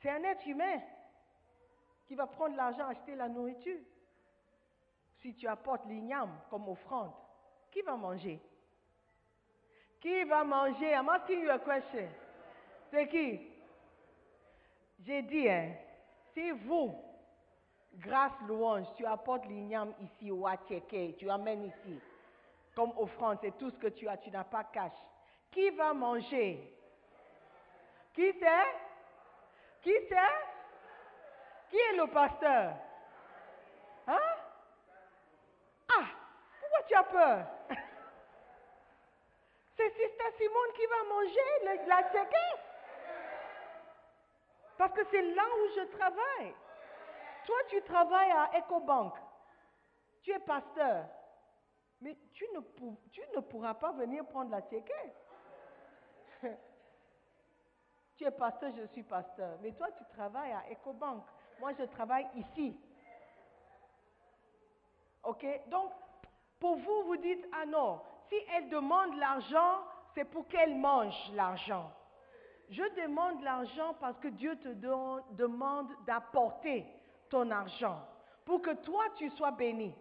[0.00, 0.80] c'est un être humain
[2.06, 3.78] qui va prendre l'argent, acheter la nourriture.
[5.20, 7.12] Si tu apportes l'igname comme offrande,
[7.70, 8.40] qui va manger?
[10.00, 10.94] Qui va manger?
[10.94, 12.08] I'm asking you a question.
[12.90, 13.40] C'est qui?
[15.00, 15.74] J'ai dit, hein,
[16.34, 16.94] si vous,
[17.98, 22.00] grâce, louange, tu apportes l'igname ici au Acheke, tu amènes ici,
[22.74, 24.92] comme offrande, c'est tout ce que tu as, tu n'as pas cash.
[25.50, 26.72] Qui va manger?
[28.14, 28.74] Qui c'est?
[29.82, 30.16] Qui c'est?
[31.70, 32.74] Qui est le pasteur?
[34.06, 34.18] Hein?
[35.88, 36.06] Ah,
[36.60, 37.46] pourquoi tu as peur?
[39.76, 41.72] C'est Sister Simone qui va manger le-.
[44.82, 46.54] Parce que c'est là où je travaille.
[47.46, 49.14] Toi, tu travailles à EcoBank.
[50.22, 51.08] Tu es pasteur.
[52.00, 55.12] Mais tu ne, pourras pas venir prendre la tchéquée.
[58.16, 59.58] tu es pasteur, je suis pasteur.
[59.62, 61.24] Mais toi, tu travailles à EcoBank.
[61.60, 62.76] Moi, je travaille ici.
[65.22, 65.46] OK?
[65.68, 65.92] Donc,
[66.58, 69.84] pour vous, vous dites, ah non, si elle demande l'argent,
[70.14, 71.92] c'est pour qu'elle mange l'argent.
[72.68, 74.68] Je demande l'argent parce que Dieu te
[75.34, 76.86] demande d'apporter
[77.50, 78.00] argent
[78.44, 79.94] pour que toi tu sois béni.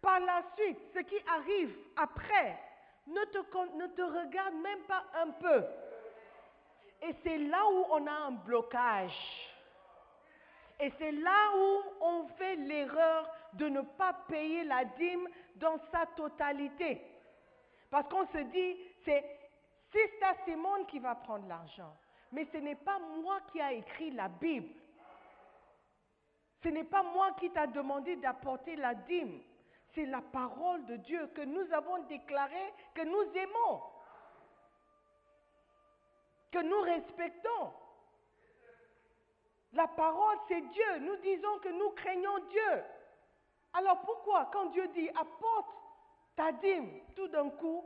[0.00, 2.58] Par la suite, ce qui arrive après
[3.06, 3.38] ne te,
[3.76, 5.64] ne te regarde même pas un peu.
[7.02, 9.50] Et c'est là où on a un blocage.
[10.78, 16.06] Et c'est là où on fait l'erreur de ne pas payer la dîme dans sa
[16.16, 17.00] totalité.
[17.90, 19.24] Parce qu'on se dit, c'est
[19.90, 21.96] Sister Simone qui va prendre l'argent.
[22.32, 24.68] Mais ce n'est pas moi qui a écrit la Bible.
[26.62, 29.40] Ce n'est pas moi qui t'a demandé d'apporter la dîme.
[29.94, 33.82] C'est la parole de Dieu que nous avons déclarée, que nous aimons,
[36.52, 37.72] que nous respectons.
[39.72, 40.98] La parole, c'est Dieu.
[41.00, 42.84] Nous disons que nous craignons Dieu.
[43.74, 45.68] Alors pourquoi, quand Dieu dit apporte
[46.34, 47.84] ta dîme, tout d'un coup,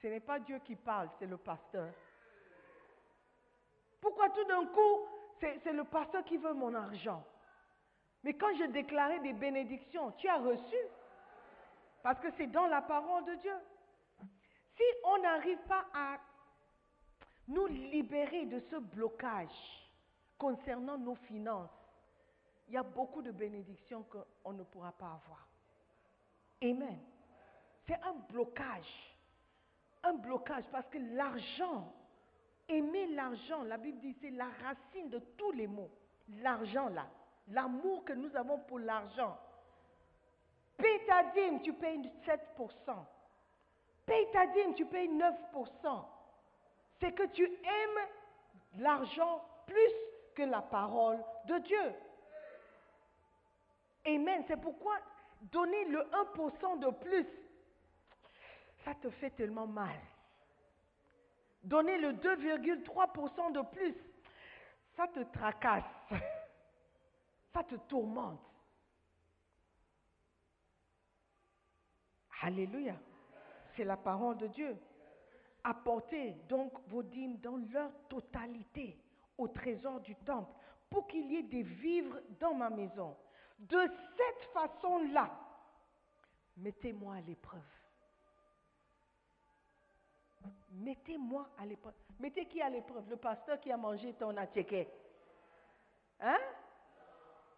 [0.00, 1.92] ce n'est pas Dieu qui parle, c'est le pasteur.
[4.00, 5.00] Pourquoi tout d'un coup,
[5.40, 7.24] c'est le pasteur qui veut mon argent?
[8.24, 10.76] Mais quand je déclarais des bénédictions, tu as reçu.
[12.02, 13.56] Parce que c'est dans la parole de Dieu.
[14.76, 16.18] Si on n'arrive pas à
[17.48, 19.48] nous libérer de ce blocage
[20.36, 21.70] concernant nos finances,
[22.68, 25.48] il y a beaucoup de bénédictions qu'on ne pourra pas avoir.
[26.62, 26.98] Amen.
[27.86, 29.16] C'est un blocage.
[30.02, 31.92] Un blocage parce que l'argent,
[32.68, 35.90] aimer l'argent, la Bible dit c'est la racine de tous les maux.
[36.40, 37.08] L'argent là,
[37.50, 39.36] l'amour que nous avons pour l'argent.
[40.76, 42.68] Paye ta dîme, tu payes 7%.
[44.06, 46.04] Paye ta dîme, tu payes 9%.
[47.00, 48.08] C'est que tu aimes
[48.78, 49.92] l'argent plus
[50.34, 51.94] que la parole de Dieu.
[54.06, 54.44] Amen.
[54.46, 54.96] C'est pourquoi
[55.42, 57.26] donner le 1% de plus,
[58.84, 59.96] ça te fait tellement mal.
[61.62, 63.94] Donner le 2,3% de plus,
[64.96, 65.84] ça te tracasse.
[67.52, 68.40] Ça te tourmente.
[72.42, 72.96] Alléluia.
[73.76, 74.76] C'est la parole de Dieu.
[75.64, 78.96] Apportez donc vos dîmes dans leur totalité
[79.36, 80.52] au trésor du temple
[80.88, 83.16] pour qu'il y ait des vivres dans ma maison.
[83.58, 83.80] De
[84.16, 85.30] cette façon-là,
[86.56, 87.60] mettez-moi à l'épreuve.
[90.70, 91.94] Mettez-moi à l'épreuve.
[92.20, 93.08] Mettez qui à l'épreuve?
[93.08, 94.88] Le pasteur qui a mangé ton attiquet.
[96.20, 96.38] Hein?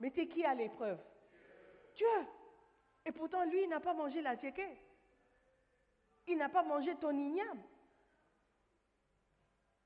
[0.01, 0.99] Mettez qui à l'épreuve?
[1.95, 2.07] Dieu.
[3.05, 4.77] Et pourtant, lui, il n'a pas mangé l'attiquet.
[6.27, 7.63] Il n'a pas mangé ton igname.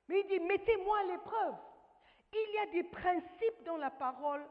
[0.08, 1.54] Mais il dit, mettez-moi à l'épreuve.
[2.32, 4.44] Il y a des principes dans la parole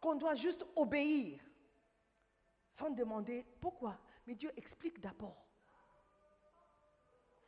[0.00, 1.40] qu'on doit juste obéir.
[2.78, 3.98] Sans demander pourquoi.
[4.26, 5.44] Mais Dieu explique d'abord.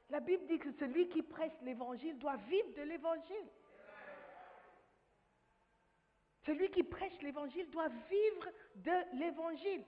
[0.08, 3.48] La Bible dit que celui qui prêche l'évangile doit vivre de l'évangile.
[6.46, 9.84] Celui qui prêche l'évangile doit vivre de l'évangile.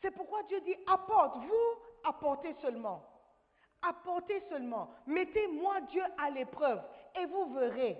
[0.00, 3.02] C'est pourquoi Dieu dit apporte, vous apportez seulement.
[3.82, 4.90] Apportez seulement.
[5.06, 6.82] Mettez-moi Dieu à l'épreuve
[7.20, 7.96] et vous verrez.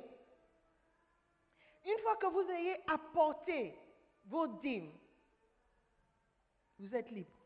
[1.84, 3.78] Une fois que vous ayez apporté
[4.26, 4.92] vos dîmes,
[6.78, 7.36] vous êtes libre.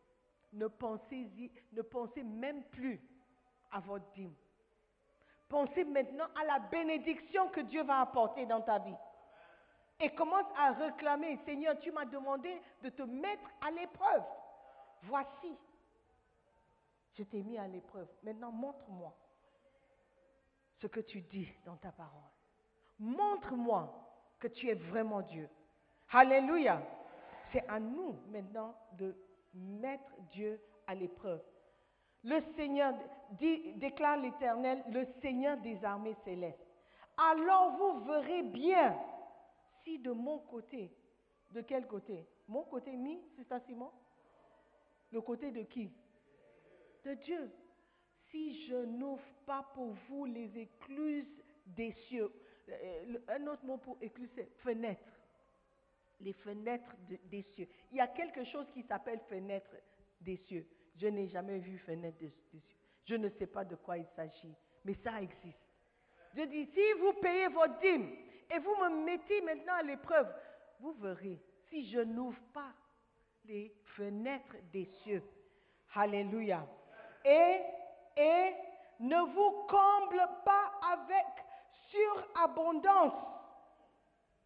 [0.53, 1.29] Ne pensez,
[1.73, 3.01] ne pensez même plus
[3.71, 4.35] à votre dîme.
[5.49, 8.97] Pensez maintenant à la bénédiction que Dieu va apporter dans ta vie.
[10.01, 14.25] Et commence à réclamer, Seigneur, tu m'as demandé de te mettre à l'épreuve.
[15.03, 15.57] Voici,
[17.15, 18.09] je t'ai mis à l'épreuve.
[18.23, 19.15] Maintenant, montre-moi
[20.81, 22.31] ce que tu dis dans ta parole.
[22.99, 23.93] Montre-moi
[24.39, 25.49] que tu es vraiment Dieu.
[26.13, 26.81] Alléluia.
[27.53, 29.15] C'est à nous maintenant de
[29.55, 31.43] mettre Dieu à l'épreuve.
[32.25, 32.95] Le Seigneur,
[33.33, 36.67] dit, déclare l'Éternel, le Seigneur des armées célestes.
[37.17, 38.97] Alors vous verrez bien
[39.85, 40.91] si de mon côté,
[41.53, 42.27] de quel côté?
[42.49, 43.91] Mon côté mi, c'est un Simon?
[45.13, 45.91] Le côté de qui?
[47.05, 47.51] De Dieu.
[48.31, 52.31] Si je n'ouvre pas pour vous les écluses des cieux,
[52.69, 55.03] euh, un autre mot pour écluse, c'est fenêtre.
[56.21, 57.69] Les fenêtres de- des cieux.
[57.91, 59.71] Il y a quelque chose qui s'appelle fenêtre
[60.21, 60.67] des cieux.
[60.97, 62.79] Je n'ai jamais vu fenêtre des, des cieux.
[63.07, 64.55] Je ne sais pas de quoi il s'agit,
[64.85, 65.59] mais ça existe.
[66.37, 68.15] Je dis, si vous payez votre dîme
[68.51, 70.29] et vous me mettez maintenant à l'épreuve,
[70.81, 72.73] vous verrez si je n'ouvre pas
[73.45, 75.23] les fenêtres des cieux.
[75.95, 76.67] Alléluia.
[77.25, 77.61] Et,
[78.17, 78.55] et
[79.01, 81.27] ne vous comble pas avec
[81.91, 83.15] surabondance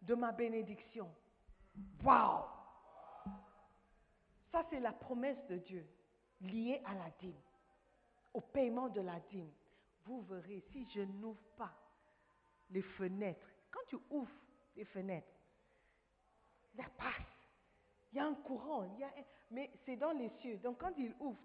[0.01, 1.09] de ma bénédiction.
[2.03, 2.43] Waouh!
[4.51, 5.85] Ça, c'est la promesse de Dieu
[6.41, 7.41] liée à la dîme,
[8.33, 9.51] au paiement de la dîme.
[10.05, 11.73] Vous verrez, si je n'ouvre pas
[12.69, 14.31] les fenêtres, quand tu ouvres
[14.75, 15.27] les fenêtres,
[16.77, 17.13] ça passe.
[18.11, 20.57] Il y a un courant, il y a un- mais c'est dans les cieux.
[20.59, 21.39] Donc quand il ouvre,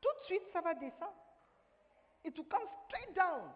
[0.00, 1.16] tout de suite, ça va descendre.
[2.24, 3.52] Et tout comes straight down.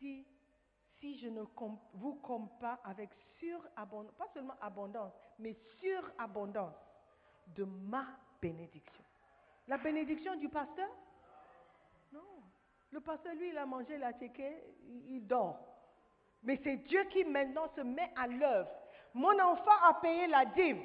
[0.00, 0.26] Dit,
[0.98, 1.42] si je ne
[1.94, 2.14] vous
[2.60, 6.76] pas avec surabondance, pas seulement abondance, mais surabondance
[7.48, 8.06] de ma
[8.40, 9.04] bénédiction.
[9.68, 10.90] La bénédiction du pasteur?
[12.12, 12.42] Non.
[12.92, 14.12] Le pasteur, lui, il a mangé, il a
[15.08, 15.58] il dort.
[16.42, 18.70] Mais c'est Dieu qui maintenant se met à l'œuvre.
[19.14, 20.82] Mon enfant a payé la dîme.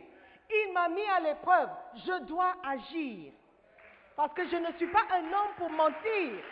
[0.49, 1.69] Il m'a mis à l'épreuve.
[1.95, 3.33] Je dois agir.
[4.15, 6.43] Parce que je ne suis pas un homme pour mentir.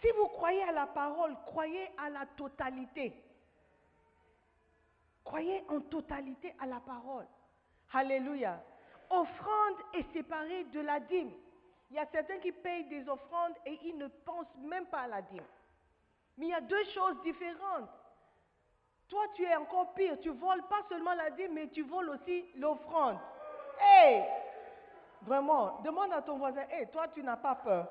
[0.00, 3.14] Si vous croyez à la parole, croyez à la totalité.
[5.22, 7.26] Croyez en totalité à la parole.
[7.92, 8.60] Alléluia.
[9.12, 11.30] Offrande est séparée de la dîme.
[11.90, 15.06] Il y a certains qui payent des offrandes et ils ne pensent même pas à
[15.06, 15.44] la dîme.
[16.38, 17.90] Mais il y a deux choses différentes.
[19.08, 20.18] Toi, tu es encore pire.
[20.22, 23.18] Tu voles pas seulement la dîme, mais tu voles aussi l'offrande.
[23.78, 24.22] Hé!
[25.20, 27.88] Vraiment, demande à ton voisin, hé, toi, tu n'as pas peur.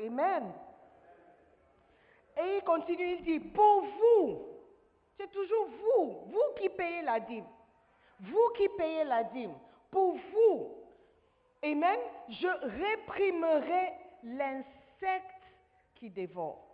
[0.00, 0.52] Amen.
[2.36, 4.57] Et il continue, il dit, pour vous,
[5.18, 7.46] c'est toujours vous, vous qui payez la dîme.
[8.20, 9.54] Vous qui payez la dîme.
[9.90, 10.78] Pour vous,
[11.62, 11.98] Amen,
[12.28, 13.92] je réprimerai
[14.22, 15.42] l'insecte
[15.96, 16.64] qui dévore.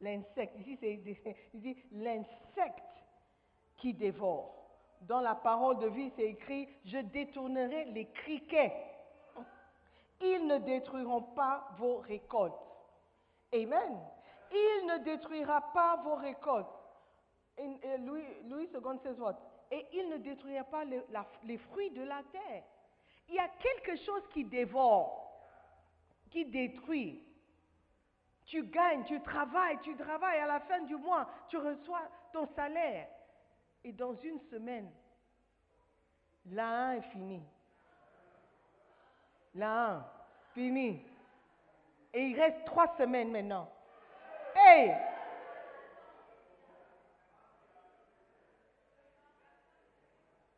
[0.00, 1.36] L'insecte, ici c'est,
[1.92, 2.84] l'insecte
[3.76, 4.56] qui dévore.
[5.02, 8.74] Dans la parole de vie, c'est écrit, je détournerai les criquets.
[10.20, 12.52] Ils ne détruiront pas vos récoltes.
[13.54, 13.98] Amen.
[14.52, 16.66] Il ne détruira pas vos récoltes.
[17.58, 19.36] In- uh, Louis, II what?
[19.70, 22.64] Et il ne détruira pas le- la- les fruits de la terre.
[23.28, 25.30] Il y a quelque chose qui dévore,
[26.30, 27.22] qui détruit.
[28.46, 33.08] Tu gagnes, tu travailles, tu travailles, à la fin du mois, tu reçois ton salaire.
[33.84, 34.90] Et dans une semaine,
[36.46, 37.40] l'un est fini.
[39.54, 40.04] L'un,
[40.54, 41.04] fini.
[42.12, 43.68] Et il reste trois semaines maintenant.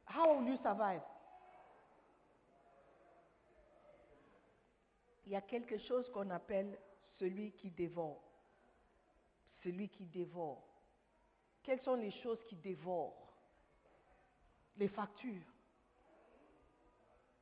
[0.07, 1.01] How you?
[5.25, 6.79] Il y a quelque chose qu'on appelle
[7.19, 8.23] celui qui dévore.
[9.63, 10.63] Celui qui dévore.
[11.63, 13.33] Quelles sont les choses qui dévorent?
[14.77, 15.47] Les factures.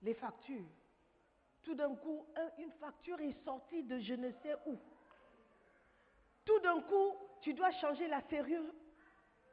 [0.02, 0.68] Les factures.
[1.62, 4.78] Tout d'un coup, un- une facture est sortie de je ne sais où.
[6.50, 8.74] Tout d'un coup, tu dois changer la serrure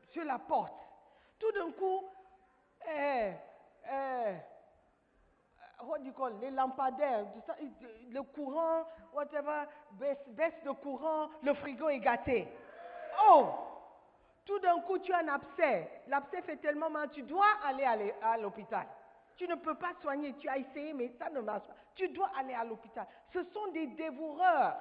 [0.09, 0.73] sur la porte.
[1.37, 2.05] Tout d'un coup,
[2.89, 3.33] eh,
[3.87, 4.35] eh,
[5.83, 7.27] what do you call, les lampadaires,
[8.09, 8.83] le courant,
[9.13, 12.47] whatever, baisse, baisse de courant, le frigo est gâté.
[13.29, 13.45] Oh!
[14.43, 16.01] Tout d'un coup, tu as un abcès.
[16.07, 18.87] L'abcès fait tellement mal, tu dois aller à l'hôpital.
[19.35, 21.75] Tu ne peux pas soigner, tu as essayé, mais ça ne marche pas.
[21.93, 23.05] Tu dois aller à l'hôpital.
[23.31, 24.77] Ce sont des dévoreurs,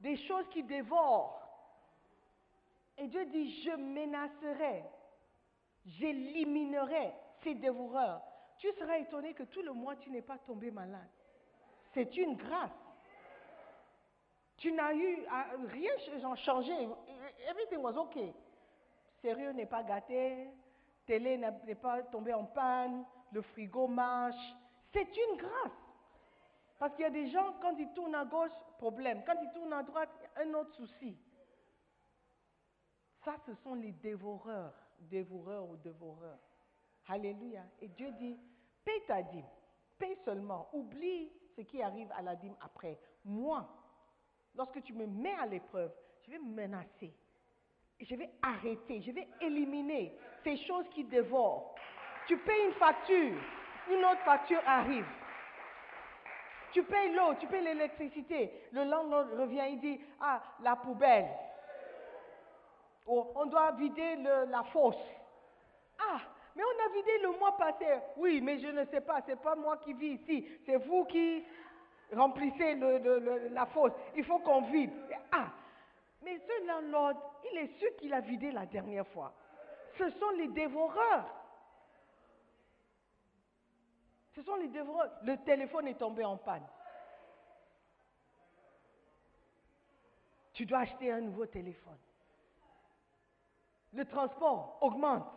[0.00, 1.36] des choses qui dévorent.
[2.98, 4.84] Et Dieu dit, je menacerai,
[5.86, 8.22] j'éliminerai ces dévoreurs.
[8.58, 11.08] Tu seras étonné que tout le mois, tu n'es pas tombé malade.
[11.94, 12.70] C'est une grâce.
[14.58, 16.88] Tu n'as eu à- rien ch- changé.
[17.48, 18.34] Everything was okay.
[19.22, 20.48] Sérieux n'est pas gâté,
[21.06, 24.54] télé n'est pas tombée en panne, le frigo marche.
[24.92, 25.72] C'est une grâce.
[26.80, 29.22] Parce qu'il y a des gens, quand ils tournent à gauche, problème.
[29.26, 31.14] Quand ils tournent à droite, un autre souci.
[33.22, 36.38] Ça, ce sont les dévoreurs, dévoreurs ou dévoreurs.
[37.06, 37.64] Alléluia.
[37.82, 38.34] Et Dieu dit,
[38.82, 39.44] paye ta dîme,
[39.98, 42.98] paye seulement, oublie ce qui arrive à la dîme après.
[43.26, 43.68] Moi,
[44.54, 47.12] lorsque tu me mets à l'épreuve, je vais menacer.
[48.00, 51.74] Je vais arrêter, je vais éliminer ces choses qui dévorent.
[52.26, 53.38] Tu payes une facture,
[53.90, 55.06] une autre facture arrive.
[56.72, 58.52] Tu payes l'eau, tu payes l'électricité.
[58.72, 61.28] Le lendemain revient, il dit, ah, la poubelle.
[63.06, 64.96] Oh, on doit vider la fosse.
[65.98, 66.20] Ah,
[66.54, 67.86] mais on a vidé le mois passé.
[68.16, 70.46] Oui, mais je ne sais pas, c'est pas moi qui vis ici.
[70.64, 71.44] C'est vous qui
[72.12, 73.92] remplissez la fosse.
[74.16, 74.92] Il faut qu'on vide.
[75.32, 75.48] Ah,
[76.22, 77.14] mais ce landlord,
[77.50, 79.32] il est sûr qu'il a vidé la dernière fois.
[79.98, 81.39] Ce sont les dévoreurs.
[84.40, 85.10] Ce sont les dévoreurs.
[85.22, 86.66] Le téléphone est tombé en panne.
[90.54, 91.98] Tu dois acheter un nouveau téléphone.
[93.92, 95.28] Le transport augmente.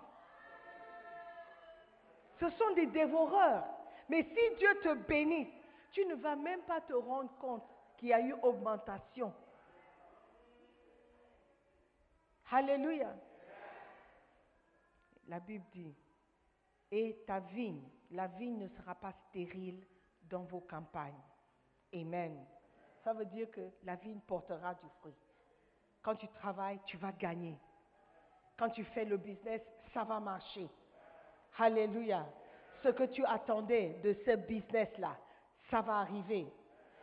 [2.40, 3.66] Ce sont des dévoreurs.
[4.08, 5.50] Mais si Dieu te bénit,
[5.92, 9.34] tu ne vas même pas te rendre compte qu'il y a eu augmentation.
[12.52, 13.14] Alléluia.
[15.28, 15.94] La Bible dit,
[16.90, 19.86] et ta vigne, la vigne ne sera pas stérile
[20.30, 21.22] dans vos campagnes.
[21.94, 22.46] Amen.
[23.04, 25.16] Ça veut dire que la vigne portera du fruit.
[26.02, 27.58] Quand tu travailles, tu vas gagner.
[28.58, 29.62] Quand tu fais le business,
[29.94, 30.68] ça va marcher.
[31.58, 32.26] Alléluia.
[32.82, 35.18] Ce que tu attendais de ce business-là,
[35.70, 36.48] ça va arriver.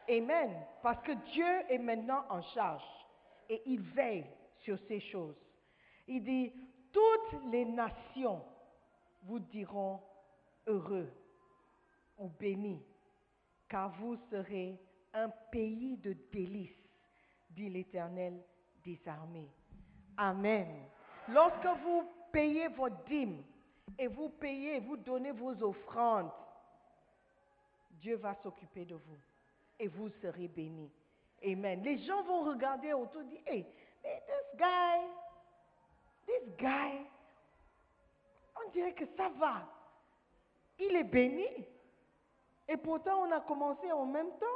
[0.08, 0.56] Amen.
[0.82, 2.84] Parce que Dieu est maintenant en charge
[3.48, 4.26] et il veille
[4.58, 5.36] sur ces choses.
[6.06, 6.52] Il dit,
[6.92, 8.42] toutes les nations
[9.22, 10.00] vous diront
[10.66, 11.10] heureux
[12.18, 12.82] ou bénis,
[13.68, 14.78] car vous serez
[15.12, 16.70] un pays de délices,
[17.50, 18.42] dit l'Éternel
[18.84, 19.50] des armées.
[20.16, 20.88] Amen.
[21.28, 23.42] Lorsque vous payez votre dîme
[23.98, 26.30] et vous payez, vous donnez vos offrandes,
[27.90, 29.18] Dieu va s'occuper de vous
[29.78, 30.90] et vous serez bénis.
[31.44, 31.82] Amen.
[31.82, 33.66] Les gens vont regarder autour et dire, hey,
[34.02, 35.00] this guy,
[36.26, 37.06] this guy,
[38.56, 39.66] on dirait que ça va.
[40.80, 41.46] Il est béni.
[42.68, 44.46] Et pourtant, on a commencé en même temps.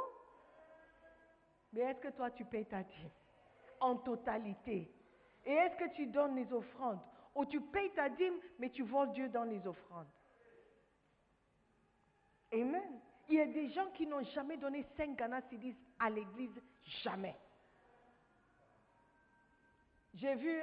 [1.73, 3.09] Mais est-ce que toi, tu payes ta dîme
[3.79, 4.89] en totalité?
[5.45, 7.01] Et est-ce que tu donnes les offrandes?
[7.35, 10.07] Ou tu payes ta dîme, mais tu voles Dieu dans les offrandes?
[12.53, 13.01] Amen.
[13.27, 15.41] Il y a des gens qui n'ont jamais donné 5 Ghana
[15.99, 16.61] à l'église,
[17.03, 17.35] jamais.
[20.13, 20.61] J'ai vu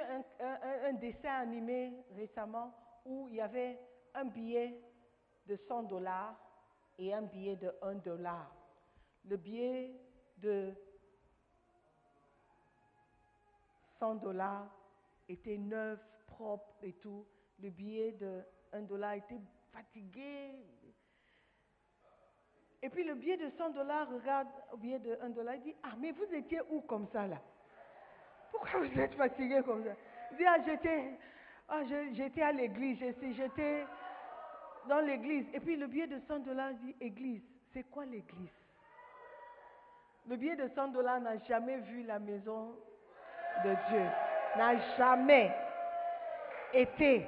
[0.87, 2.73] un, dessin animé récemment
[3.05, 3.79] où il y avait
[4.15, 4.79] un billet
[5.47, 6.35] de 100 dollars
[6.97, 8.51] et un billet de 1 dollar.
[9.25, 9.91] Le billet
[10.37, 10.73] de
[13.99, 14.67] 100 dollars
[15.29, 17.25] était neuf, propre et tout.
[17.59, 18.41] Le billet de
[18.73, 19.39] 1 dollar était
[19.71, 20.51] fatigué.
[22.81, 25.75] Et puis le billet de 100 dollars regarde au billet de 1 dollar et dit,
[25.83, 27.41] ah mais vous étiez où comme ça là?
[28.51, 29.95] Pourquoi vous êtes fatigué comme ça
[30.31, 31.17] Il dit, ah, j'étais,
[31.69, 33.85] ah, à l'église, j'étais
[34.87, 35.45] dans l'église.
[35.53, 37.41] Et puis le billet de 100 dollars dit, église,
[37.73, 38.51] c'est quoi l'église?
[40.27, 42.75] Le billet de 100 dollars n'a jamais vu la maison
[43.63, 44.05] de Dieu,
[44.55, 45.51] n'a jamais
[46.73, 47.25] été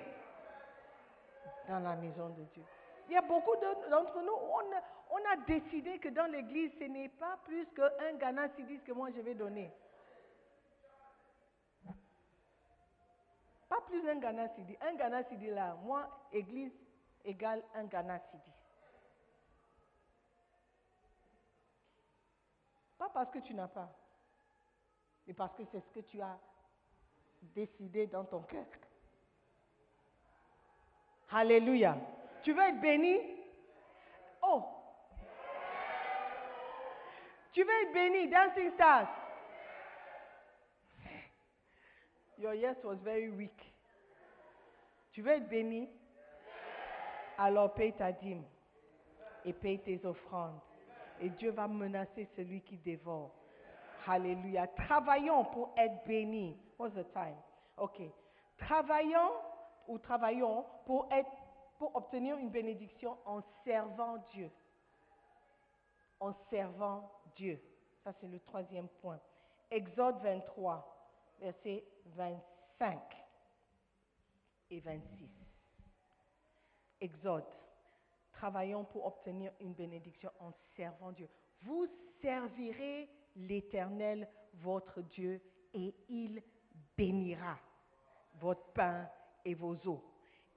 [1.68, 2.64] dans la maison de Dieu.
[3.08, 3.56] Il y a beaucoup
[3.90, 4.64] d'entre nous, on,
[5.12, 9.10] on a décidé que dans l'église, ce n'est pas plus qu'un Ghana dit que moi
[9.16, 9.72] je vais donner.
[13.70, 14.78] Pas plus un Ghana Sidi.
[14.82, 16.72] Un Ghana Sidi là, moi, église
[17.26, 18.52] égale un Ghana Sidi.
[22.98, 23.92] Pas parce que tu n'as pas,
[25.28, 26.38] mais parce que c'est ce que tu as
[27.42, 28.66] décidé dans ton cœur.
[31.32, 31.98] Alléluia.
[32.44, 33.20] Tu veux être béni?
[34.42, 34.64] Oh!
[37.52, 39.10] Tu veux être béni, Dancing Stars?
[42.38, 43.74] Your yes was very weak.
[45.14, 45.90] Tu veux être béni?
[47.38, 48.44] Alors paye ta dîme
[49.44, 50.60] et paye tes offrandes.
[51.20, 53.32] Et Dieu va menacer celui qui dévore.
[54.08, 54.68] Alléluia.
[54.68, 56.58] Travaillons pour être bénis.
[56.78, 57.36] What's the time?
[57.78, 58.02] OK.
[58.58, 59.32] Travaillons
[59.88, 61.10] ou travaillons pour,
[61.78, 64.52] pour obtenir une bénédiction en servant Dieu.
[66.20, 67.62] En servant Dieu.
[68.04, 69.20] Ça, c'est le troisième point.
[69.72, 70.96] Exode 23
[71.40, 71.84] versets
[72.16, 73.00] 25
[74.70, 75.45] et 26.
[77.02, 77.46] Exode.
[78.32, 81.30] Travaillons pour obtenir une bénédiction en servant Dieu.
[81.62, 81.88] Vous
[82.22, 85.42] servirez l'Éternel, votre Dieu,
[85.74, 86.42] et il
[86.98, 87.58] bénira
[88.36, 89.10] votre pain
[89.44, 90.04] et vos eaux.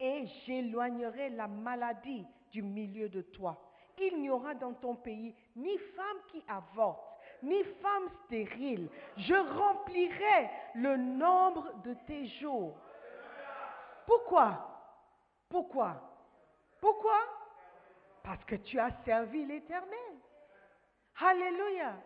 [0.00, 3.60] et j'éloignerai la maladie du milieu de toi.
[4.00, 8.88] Il n'y aura dans ton pays ni femme qui avorte, ni femme stérile.
[9.16, 12.76] Je remplirai le nombre de tes jours.
[14.06, 14.64] Pourquoi?
[15.48, 16.07] Pourquoi?
[16.80, 17.20] Pourquoi?
[18.22, 20.18] Parce que tu as servi l'Éternel.
[21.20, 21.96] Alléluia.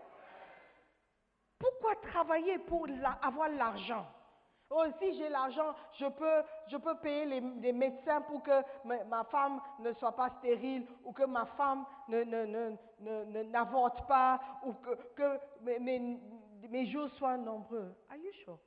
[1.59, 2.87] Pourquoi travailler pour
[3.23, 4.07] avoir l'argent?
[4.75, 10.17] Oh, si j'ai l'argent, je peux, payer les, médecins pour que ma, femme ne soit
[10.17, 14.73] pas stérile ou que ma femme ne, n'avorte pas ou
[15.15, 17.95] que, mes, jours soient nombreux.
[18.09, 18.59] Are you sure?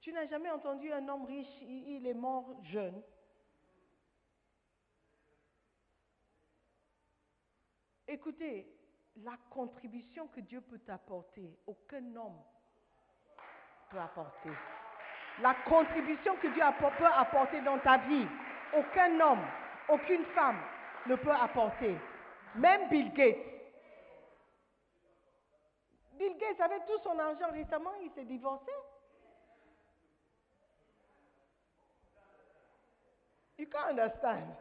[0.00, 3.02] Tu n'as jamais entendu un homme riche, il est mort jeune.
[8.08, 8.66] Écoutez,
[9.16, 12.42] la contribution que Dieu peut t'apporter, aucun homme
[13.90, 14.50] peut apporter.
[15.42, 16.62] La contribution que Dieu
[16.98, 18.26] peut apporter dans ta vie,
[18.74, 19.44] aucun homme,
[19.90, 20.58] aucune femme
[21.06, 21.96] ne peut apporter.
[22.54, 23.36] Même Bill Gates.
[26.14, 28.72] Bill Gates, avec tout son argent récemment, il s'est divorcé.
[33.58, 34.56] You can't understand.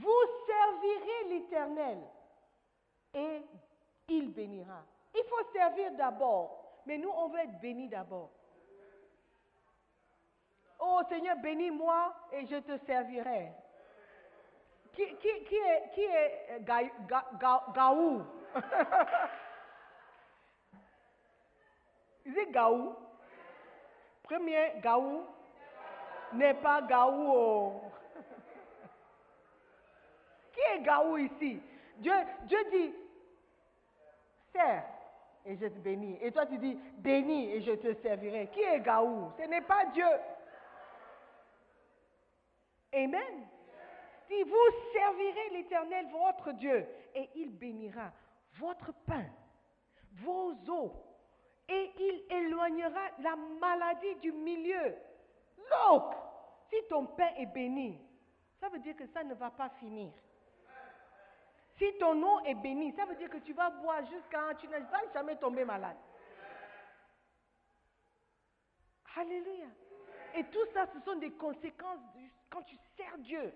[0.00, 1.98] Vous servirez l'Éternel
[3.14, 3.42] et
[4.08, 4.82] il bénira.
[5.14, 8.30] Il faut servir d'abord, mais nous, on veut être bénis d'abord.
[10.80, 13.50] Oh Seigneur, bénis-moi et je te servirai.
[14.92, 15.16] Qui, est,
[15.94, 18.22] qui est euh, Ga- Ga- Ga- Gaou?
[22.24, 22.94] Is it Gaou?
[24.24, 25.24] Premier Gaou?
[26.34, 27.32] N'est pas Gaou.
[27.34, 27.82] oh.
[30.58, 31.60] Qui est Gaou ici
[31.98, 32.12] Dieu,
[32.44, 32.94] Dieu dit,
[34.52, 34.84] sers
[35.44, 36.18] et je te bénis.
[36.20, 38.48] Et toi tu dis, bénis et je te servirai.
[38.48, 39.30] Qui est Gaou?
[39.38, 40.08] Ce n'est pas Dieu.
[42.92, 43.46] Amen.
[44.26, 48.12] Si vous servirez l'Éternel, votre Dieu, et il bénira
[48.54, 49.24] votre pain,
[50.12, 50.92] vos os,
[51.68, 54.94] et il éloignera la maladie du milieu.
[55.56, 56.14] Look,
[56.68, 57.98] si ton pain est béni,
[58.60, 60.10] ça veut dire que ça ne va pas finir.
[61.78, 64.54] Si ton eau est bénie, ça veut dire que tu vas boire jusqu'à...
[64.56, 65.96] Tu ne vas jamais tomber malade.
[69.16, 69.66] Alléluia.
[70.34, 72.00] Et tout ça, ce sont des conséquences
[72.50, 73.52] quand tu sers Dieu,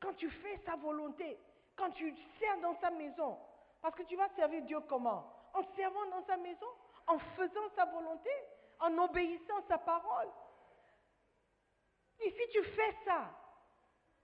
[0.00, 1.38] quand tu fais sa volonté,
[1.76, 3.38] quand tu sers dans sa maison.
[3.80, 5.32] Parce que tu vas servir Dieu comment?
[5.54, 6.66] En servant dans sa maison,
[7.06, 8.30] en faisant sa volonté,
[8.80, 10.28] en obéissant sa parole?
[12.20, 13.30] Et si tu fais ça,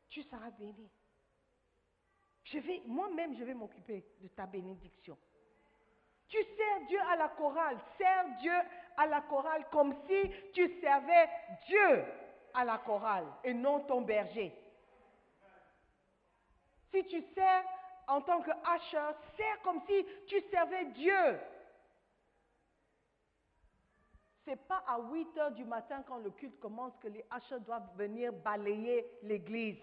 [0.08, 0.90] tu seras béni.
[2.86, 5.16] Moi-même, je vais m'occuper de ta bénédiction.
[6.28, 8.52] Tu sers Dieu à la chorale, sers Dieu
[8.96, 11.28] à la chorale comme si tu servais
[11.66, 12.04] Dieu
[12.54, 14.52] à la chorale et non ton berger.
[16.92, 17.64] Si tu sers
[18.06, 21.40] en tant que usher, sers comme si tu servais Dieu.
[24.44, 27.96] C'est pas à 8 heures du matin quand le culte commence que les ushers doivent
[27.96, 29.78] venir balayer l'église.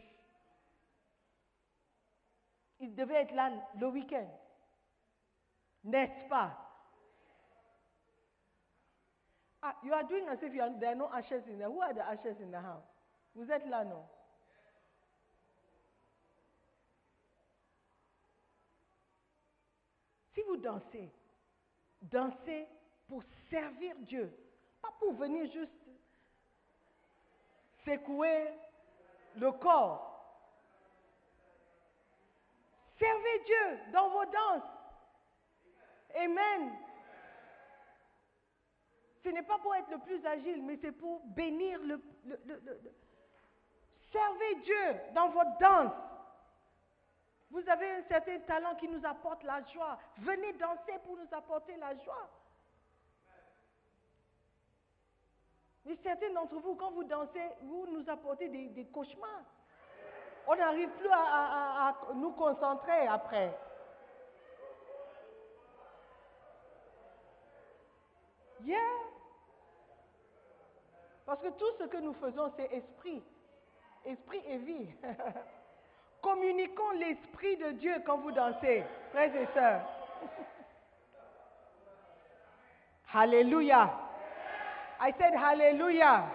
[2.81, 4.27] Ils devaient être là le week-end.
[5.83, 6.57] N'est-ce pas?
[9.61, 11.69] Ah, you are doing as if you are, there are no ushers in there.
[11.69, 12.83] Who are the ushers in the house?
[13.35, 14.03] Vous êtes là, non?
[20.33, 21.11] Si vous dansez,
[22.01, 22.67] dansez
[23.07, 23.21] pour
[23.51, 24.35] servir Dieu,
[24.81, 25.71] pas pour venir juste
[27.85, 28.47] secouer
[29.35, 30.10] le corps.
[33.31, 34.63] Servez Dieu dans vos danses.
[36.15, 36.77] Amen.
[39.23, 42.01] Ce n'est pas pour être le plus agile, mais c'est pour bénir le,
[44.11, 45.93] Servez Dieu dans votre danse.
[47.49, 49.99] Vous avez un certain talent qui nous apporte la joie.
[50.17, 52.29] Venez danser pour nous apporter la joie.
[55.85, 59.45] Mais certains d'entre vous, quand vous dansez, vous nous apportez des cauchemars.
[60.47, 63.57] On n'arrive plus à, nous concentrer après.
[68.63, 68.77] Yeah.
[71.25, 73.23] Parce que tout ce que nous faisons, c'est esprit.
[74.05, 74.89] Esprit et vie.
[76.21, 79.81] Communiquons l'esprit de Dieu quand vous dansez, frères et sœurs.
[83.13, 83.91] Hallelujah.
[84.99, 86.29] I said hallelujah.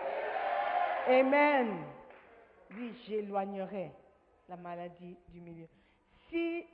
[1.09, 1.86] Amen
[2.71, 3.93] lui, j'éloignerai
[4.49, 5.69] la maladie du milieu.
[6.29, 6.65] Si,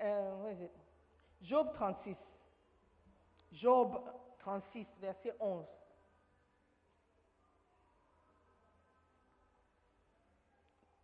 [0.00, 0.68] euh,
[1.42, 2.16] Job 36,
[3.52, 4.00] Job
[4.38, 5.66] 36, verset 11.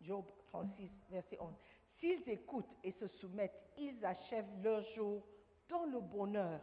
[0.01, 1.53] Job 36, verset 11.
[1.99, 5.27] S'ils écoutent et se soumettent, ils achèvent leurs jours
[5.69, 6.61] dans le bonheur,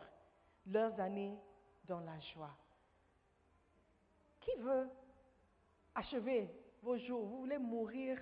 [0.68, 1.38] leurs années
[1.86, 2.56] dans la joie.
[4.40, 4.90] Qui veut
[5.96, 6.50] achever
[6.84, 8.20] vos jours Vous voulez mourir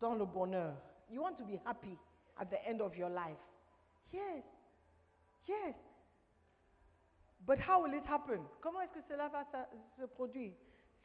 [0.00, 0.74] dans le bonheur.
[1.10, 1.96] You want to be happy
[2.38, 3.38] at the end of your life.
[4.12, 4.44] Yes.
[5.46, 5.74] Yes.
[7.46, 8.40] But how will it happen?
[8.60, 9.44] Comment est-ce que cela va
[9.96, 10.52] se produire?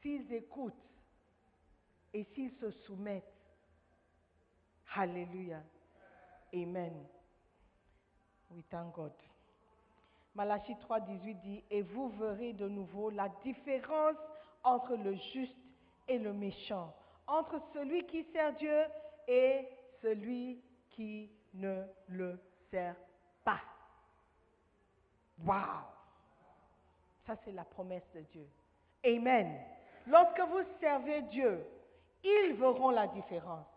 [0.01, 0.73] S'ils écoutent
[2.13, 3.23] et s'ils se soumettent.
[4.95, 5.63] Hallelujah.
[6.53, 7.05] Amen.
[8.49, 9.13] We thank God.
[10.35, 14.15] Malachie 3, 18 dit, et vous verrez de nouveau la différence
[14.63, 15.55] entre le juste
[16.07, 16.93] et le méchant,
[17.27, 18.83] entre celui qui sert Dieu
[19.27, 19.67] et
[20.01, 22.39] celui qui ne le
[22.69, 22.95] sert
[23.43, 23.61] pas.
[25.45, 25.85] Wow!
[27.25, 28.47] Ça, c'est la promesse de Dieu.
[29.05, 29.59] Amen.
[30.07, 31.65] Lorsque vous servez Dieu,
[32.23, 33.67] ils verront la différence.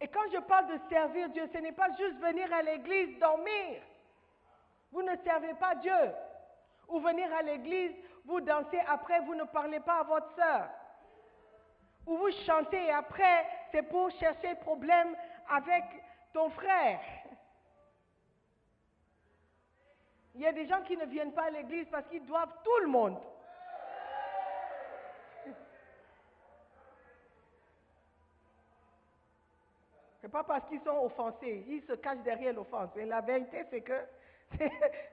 [0.00, 3.80] Et quand je parle de servir Dieu, ce n'est pas juste venir à l'église dormir.
[4.92, 6.12] Vous ne servez pas Dieu.
[6.88, 7.92] Ou venir à l'église,
[8.24, 10.68] vous dansez, après vous ne parlez pas à votre soeur.
[12.06, 15.16] Ou vous chantez et après, c'est pour chercher problème
[15.48, 15.84] avec
[16.32, 17.00] ton frère.
[20.34, 22.78] Il y a des gens qui ne viennent pas à l'église parce qu'ils doivent tout
[22.82, 23.18] le monde.
[30.24, 32.88] n'est pas parce qu'ils sont offensés, ils se cachent derrière l'offense.
[32.96, 34.06] Mais la vérité, c'est que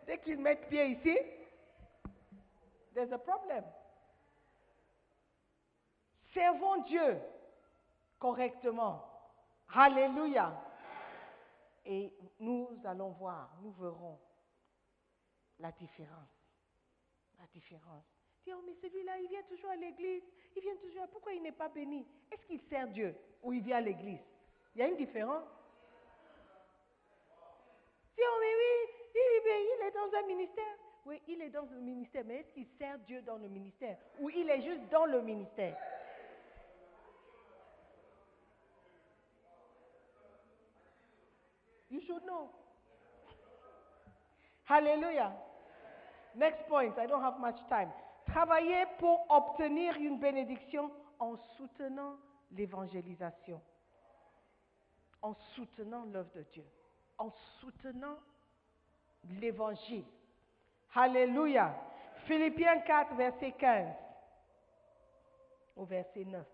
[0.08, 1.18] dès qu'ils mettent pied ici,
[2.94, 3.64] there's a problem.
[6.34, 7.20] Servons Dieu
[8.20, 9.04] correctement.
[9.74, 10.54] Alléluia.
[11.86, 14.20] Et nous allons voir, nous verrons
[15.60, 16.30] la différence.
[17.40, 18.06] La différence.
[18.46, 20.24] Dis, oh, mais celui-là, il vient toujours à l'église,
[20.56, 22.08] il vient toujours, pourquoi il n'est pas béni?
[22.32, 24.22] Est-ce qu'il sert Dieu ou il vient à l'église?
[24.76, 25.44] Il y a une différence?
[28.16, 28.92] Si on dit oui,
[29.80, 30.78] il est dans un ministère.
[31.06, 33.98] Oui, il est dans le ministère, mais est-ce qu'il sert Dieu dans le ministère?
[34.20, 35.76] Ou il est juste dans le ministère?
[41.92, 42.50] You should know.
[44.64, 45.34] Hallelujah.
[46.36, 47.90] Next point, I don't have much time.
[48.26, 50.90] Travailler pour obtenir une bénédiction
[51.20, 52.16] en soutenant
[52.52, 53.62] l'évangélisation
[55.22, 56.66] en soutenant l'œuvre de Dieu,
[57.18, 58.18] en soutenant
[59.40, 60.06] l'évangile.
[60.96, 61.76] Alléluia.
[62.26, 63.88] Philippiens 4, verset 15
[65.76, 66.46] au verset 9.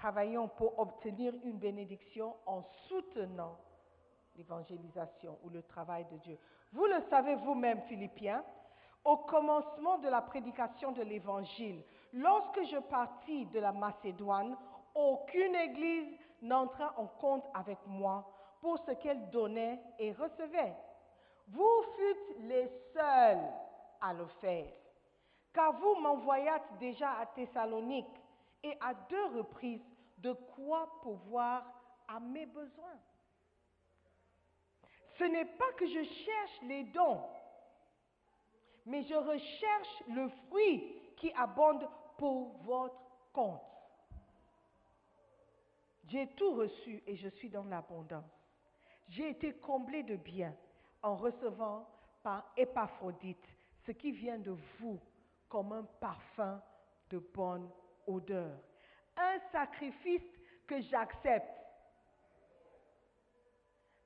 [0.00, 3.58] Travaillons pour obtenir une bénédiction en soutenant
[4.34, 6.38] l'évangélisation ou le travail de Dieu.
[6.72, 8.42] Vous le savez vous-même, Philippiens,
[9.04, 11.84] au commencement de la prédication de l'évangile,
[12.14, 14.56] lorsque je partis de la Macédoine,
[14.94, 18.26] aucune église n'entra en compte avec moi
[18.62, 20.76] pour ce qu'elle donnait et recevait.
[21.48, 23.52] Vous fûtes les seuls
[24.00, 24.72] à le faire,
[25.52, 28.18] car vous m'envoyâtes déjà à Thessalonique
[28.62, 29.89] et à deux reprises
[30.20, 31.64] de quoi pouvoir
[32.08, 32.98] à mes besoins.
[35.18, 37.22] Ce n'est pas que je cherche les dons,
[38.86, 43.00] mais je recherche le fruit qui abonde pour votre
[43.32, 43.60] compte.
[46.08, 48.24] J'ai tout reçu et je suis dans l'abondance.
[49.08, 50.54] J'ai été comblé de bien
[51.02, 51.86] en recevant
[52.22, 53.46] par Épaphrodite
[53.86, 55.00] ce qui vient de vous
[55.48, 56.60] comme un parfum
[57.10, 57.70] de bonne
[58.06, 58.58] odeur.
[59.20, 60.22] Un sacrifice
[60.66, 61.60] que j'accepte.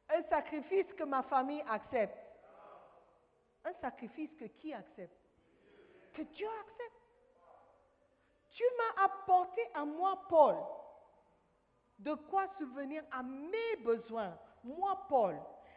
[0.08, 2.18] Un sacrifice que ma famille accepte.
[3.64, 5.16] Un sacrifice que qui accepte?
[6.12, 7.04] Que Dieu accepte.
[8.50, 10.56] Tu m'as apporté à moi, Paul,
[11.98, 15.36] de quoi subvenir à mes besoins, moi Paul.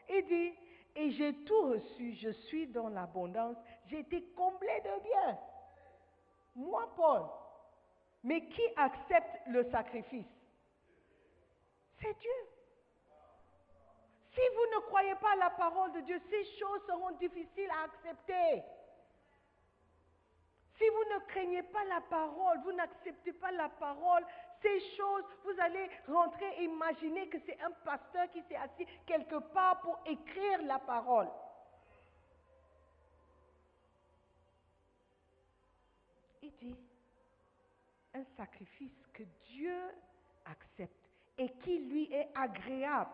[0.09, 0.53] Il dit,
[0.95, 3.57] et j'ai tout reçu, je suis dans l'abondance,
[3.87, 5.39] j'ai été comblé de bien.
[6.55, 7.23] Moi Paul.
[8.27, 10.27] Mais qui accepte le sacrifice?
[11.97, 12.39] C'est Dieu.
[14.33, 17.85] Si vous ne croyez pas à la parole de Dieu, ces choses seront difficiles à
[17.85, 18.63] accepter.
[20.77, 24.25] Si vous ne craignez pas la parole, vous n'acceptez pas la parole,
[24.61, 29.39] ces choses, vous allez rentrer et imaginer que c'est un pasteur qui s'est assis quelque
[29.53, 31.29] part pour écrire la parole.
[36.41, 36.75] Il dit,
[38.17, 39.79] un sacrifice que Dieu
[40.45, 40.93] accepte
[41.37, 43.11] et qui lui est agréable.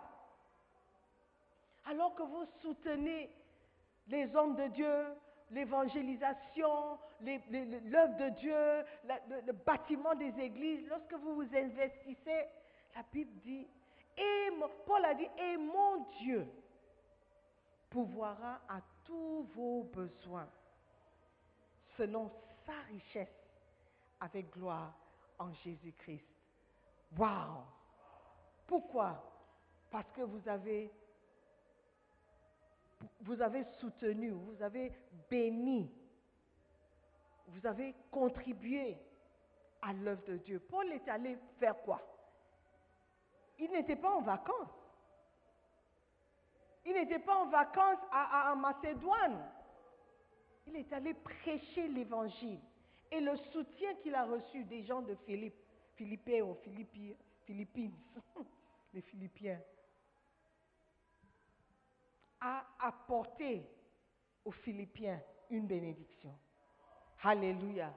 [1.85, 3.29] Alors que vous soutenez
[4.07, 5.05] les hommes de Dieu,
[5.51, 8.85] l'évangélisation, l'œuvre de Dieu,
[9.45, 12.45] le, bâtiment des églises, lorsque vous vous investissez,
[12.95, 13.67] la Bible dit,
[14.17, 14.49] et
[14.85, 16.47] Paul a dit, et mon Dieu
[17.89, 20.47] pourvoira à tous vos besoins
[21.97, 22.31] selon
[22.65, 23.42] sa richesse
[24.23, 24.93] avec gloire
[25.37, 26.25] en Jésus-Christ.
[27.17, 27.65] Wow!
[28.65, 29.21] Pourquoi?
[29.91, 30.89] Parce que vous avez,
[33.19, 34.91] vous avez soutenu, vous avez
[35.29, 35.91] béni,
[37.47, 38.97] vous avez contribué
[39.81, 40.59] à l'œuvre de Dieu.
[40.61, 42.01] Paul est allé faire quoi?
[43.59, 44.79] Il n'était pas en vacances.
[46.85, 49.51] Il n'était pas en vacances à, à- Macédoine.
[50.67, 52.59] Il est allé prêcher l'évangile.
[53.13, 55.53] Et le soutien qu'il a reçu des gens de Philippe,
[56.41, 57.93] ou Philippi- Philippines,
[58.93, 59.59] les Philippiens,
[62.41, 63.67] a apporté
[64.43, 66.33] aux Philippiens une bénédiction.
[67.23, 67.93] Alléluia.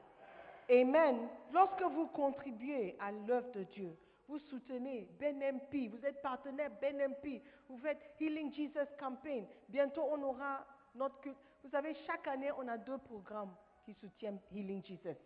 [0.71, 1.29] Amen.
[1.51, 3.97] Lorsque vous contribuez à l'œuvre de Dieu,
[4.29, 7.41] vous soutenez BenMP, vous êtes partenaire BenMP,
[7.71, 9.47] vous faites Healing Jesus Campaign.
[9.69, 11.39] Bientôt, on aura notre culte.
[11.65, 13.55] Vous savez, chaque année, on a deux programmes
[13.87, 15.17] qui soutiennent Healing Jesus.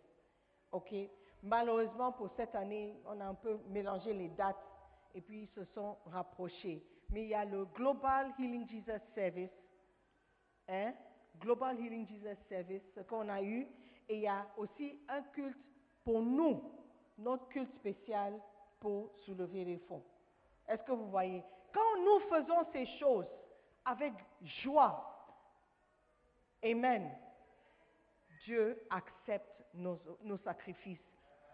[0.71, 0.93] OK?
[1.43, 4.63] Malheureusement, pour cette année, on a un peu mélangé les dates
[5.13, 6.85] et puis ils se sont rapprochés.
[7.09, 9.51] Mais il y a le Global Healing Jesus Service
[10.67, 10.93] hein,
[11.39, 13.67] Global Healing Jesus Service, ce qu'on a eu,
[14.07, 15.57] et il y a aussi un culte
[16.03, 16.61] pour nous,
[17.17, 18.33] notre culte spécial
[18.79, 20.03] pour soulever les fonds.
[20.67, 21.43] Est-ce que vous voyez?
[21.73, 23.27] Quand nous faisons ces choses
[23.85, 24.13] avec
[24.63, 25.07] joie,
[26.63, 27.09] Amen,
[28.45, 29.99] Dieu accepte nos,
[30.43, 30.99] sacrifices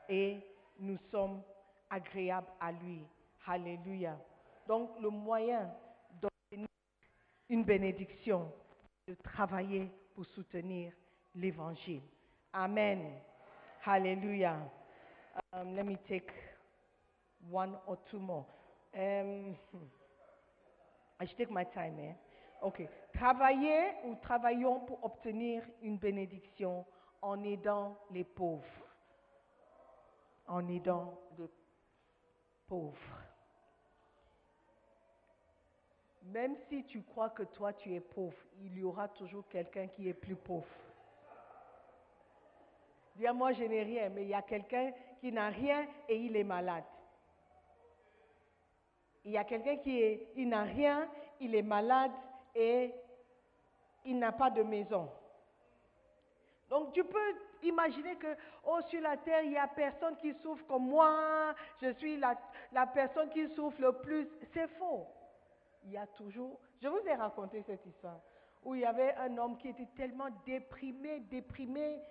[0.10, 0.40] et
[0.80, 1.42] nous sommes
[1.90, 3.06] agréables à lui.
[3.46, 4.18] Alléluia.
[4.68, 5.72] Donc le moyen
[6.22, 6.68] d'obtenir
[7.50, 8.52] une bénédiction,
[9.08, 10.92] de travailler pour soutenir
[11.34, 12.02] l'évangile.
[12.54, 13.14] Amen.
[13.86, 14.70] Hallelujah.
[15.54, 16.30] Um, let me take
[17.50, 18.46] one or two more.
[18.94, 19.56] Um,
[21.20, 22.14] I should take my time, eh?
[22.62, 22.82] OK.
[23.14, 26.86] Travailler ou travaillons pour obtenir une bénédiction
[27.22, 28.64] en aidant les pauvres.
[30.48, 31.50] En aidant les
[32.68, 33.22] pauvres.
[36.24, 40.10] Même si tu crois que toi tu es pauvre, il y aura toujours quelqu'un qui
[40.10, 40.68] est plus pauvre.
[43.16, 46.36] Dis moi je n'ai rien, mais il y a quelqu'un qui n'a rien et il
[46.36, 46.84] est malade.
[49.24, 52.12] Il y a quelqu'un qui est, il n'a rien, il est malade
[52.58, 52.94] et
[54.04, 55.10] il n'a pas de maison.
[56.70, 58.36] Donc tu peux imaginer que,
[58.66, 62.36] oh, sur la terre, il n'y a personne qui souffre comme moi, je suis la,
[62.72, 64.28] la personne qui souffre le plus.
[64.54, 65.06] C'est faux.
[65.84, 68.20] Il y a toujours, je vous ai raconté cette histoire,
[68.64, 72.02] où il y avait un homme qui était tellement déprimé, déprimé,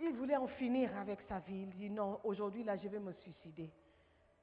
[0.00, 1.62] il voulait en finir avec sa vie.
[1.62, 3.70] Il dit, non, aujourd'hui, là, je vais me suicider.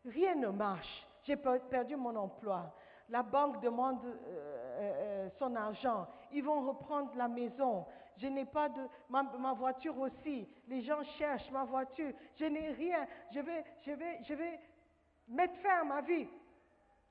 [0.05, 1.05] Rien ne marche.
[1.23, 2.73] J'ai per- perdu mon emploi.
[3.09, 4.47] La banque demande euh,
[4.79, 6.07] euh, son argent.
[6.31, 7.85] Ils vont reprendre la maison.
[8.17, 8.81] Je n'ai pas de...
[9.09, 10.47] Ma, voiture aussi.
[10.67, 12.11] Les gens cherchent ma voiture.
[12.35, 13.07] Je n'ai rien.
[13.33, 14.59] Je vais, je, vais, je vais
[15.27, 16.27] mettre fin à ma vie.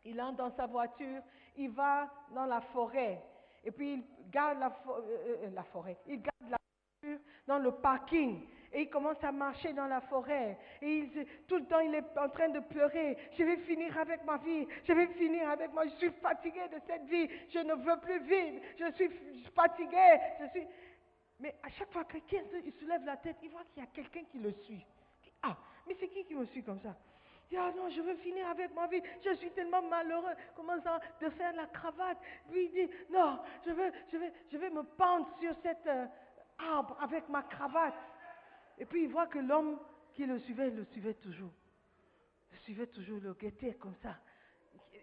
[0.05, 1.23] Il entre dans sa voiture.
[1.57, 3.23] Il va dans la forêt.
[3.65, 5.01] Et puis il garde euh,
[5.45, 5.97] euh, la forêt.
[6.07, 6.59] Il garde la
[7.03, 8.47] voiture dans le parking.
[8.77, 10.59] Et il commence à marcher dans la forêt.
[10.83, 11.09] Et
[11.49, 13.17] tout le temps, il est en train de pleurer.
[13.33, 14.67] Je vais finir avec ma vie.
[14.85, 15.87] Je vais finir avec moi.
[15.87, 17.27] Je suis fatigué de cette vie.
[17.49, 18.61] Je ne veux plus vivre.
[18.79, 19.09] Je suis
[19.55, 20.21] fatigué.
[20.41, 20.67] Je suis...
[21.41, 23.89] Mais à chaque fois que quelqu'un il soulève la tête, il voit qu'il y a
[23.89, 24.85] quelqu'un qui le suit.
[24.85, 25.57] Il dit, ah,
[25.87, 26.95] mais c'est qui qui me suit comme ça?
[27.57, 29.01] Ah non, je veux finir avec ma vie.
[29.25, 30.35] Je suis tellement malheureux.
[30.55, 32.19] Commençant de faire la cravate.
[32.51, 36.05] Puis il dit, non, je veux, je vais, je me pendre sur cet euh,
[36.59, 37.95] arbre avec ma cravate.
[38.79, 39.79] Et puis il voit que l'homme
[40.15, 41.51] qui le suivait, le suivait toujours.
[42.53, 44.17] Le suivait toujours, le guettait comme ça.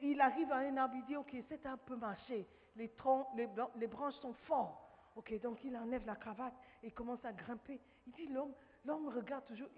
[0.01, 2.47] Il arrive à un arbre, il dit, ok, cet arbre peut marcher.
[2.75, 4.79] Les troncs, les, bran- les branches sont forts.
[5.15, 7.79] Ok, donc il enlève la cravate et commence à grimper.
[8.07, 8.53] Il dit, l'homme,
[8.85, 9.69] l'homme regarde toujours.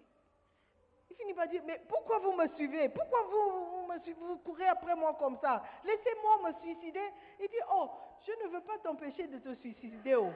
[1.09, 2.89] Il finit par dire, mais pourquoi vous me suivez?
[2.89, 4.19] Pourquoi vous, vous me suivez?
[4.19, 7.07] Vous courez après moi comme ça Laissez-moi me suicider.
[7.39, 7.89] Il dit, oh,
[8.25, 10.15] je ne veux pas t'empêcher de te suicider.
[10.15, 10.31] oh.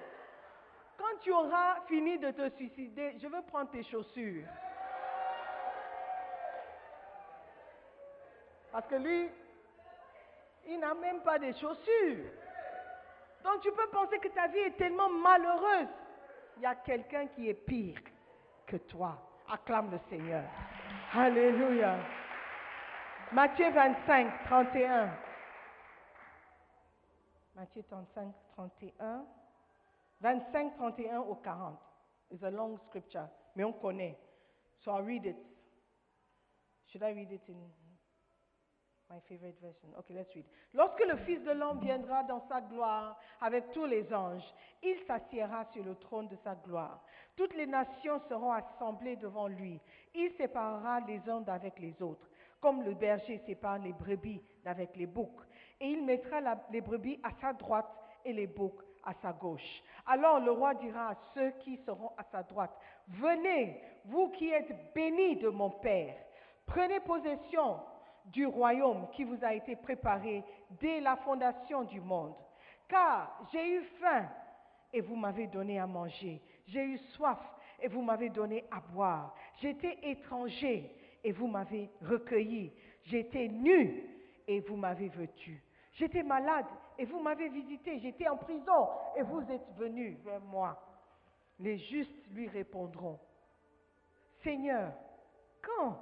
[1.00, 4.44] Quand tu auras fini de te suicider, je veux prendre tes chaussures.
[8.70, 9.30] Parce que lui,
[10.68, 12.26] il n'a même pas de chaussures.
[13.46, 15.88] Donc tu peux penser que ta vie est tellement malheureuse.
[16.58, 18.00] Il y a quelqu'un qui est pire
[18.68, 19.18] que toi.
[19.50, 20.44] Acclame le Seigneur.
[21.14, 21.96] Alléluia.
[23.32, 25.10] Matthieu 25, 31.
[27.56, 29.26] Matthieu 35, 31.
[30.22, 31.78] 25, 31 au 40.
[32.32, 34.18] It's a long scripture, mais on connaît.
[34.84, 35.38] So I'll read it.
[36.88, 37.58] Should I read it in
[39.10, 39.90] my favorite version?
[40.00, 40.46] Okay, let's read.
[40.74, 44.44] Lorsque le Fils de l'homme viendra dans sa gloire avec tous les anges,
[44.84, 47.04] il s'assiera sur le trône de sa gloire.
[47.36, 49.80] Toutes les nations seront assemblées devant lui.
[50.14, 55.08] Il séparera les uns d'avec les autres, comme le berger sépare les brebis d'avec les
[55.08, 55.42] boucs.
[55.80, 56.42] Et il mettra
[56.72, 57.90] les brebis à sa droite
[58.26, 59.84] et les boucs à sa gauche.
[60.12, 62.76] Alors le roi dira à ceux qui seront à sa droite,
[63.08, 66.16] venez, vous qui êtes bénis de mon Père,
[66.66, 67.80] prenez possession
[68.26, 70.44] du royaume qui vous a été préparé
[70.82, 72.34] dès la fondation du monde.
[72.88, 74.28] Car j'ai eu faim
[74.92, 76.42] et vous m'avez donné à manger.
[76.66, 77.40] J'ai eu soif
[77.80, 79.36] et vous m'avez donné à boire.
[79.58, 80.92] J'étais étranger
[81.24, 82.74] et vous m'avez recueilli.
[83.04, 84.04] J'étais nu
[84.48, 85.64] et vous m'avez vêtu.
[85.92, 86.66] J'étais malade
[87.00, 87.98] et vous m'avez visité.
[88.00, 90.78] J'étais en prison et vous êtes venu vers moi.
[91.58, 93.18] Les justes lui répondront,
[94.44, 94.92] Seigneur,
[95.62, 95.98] quand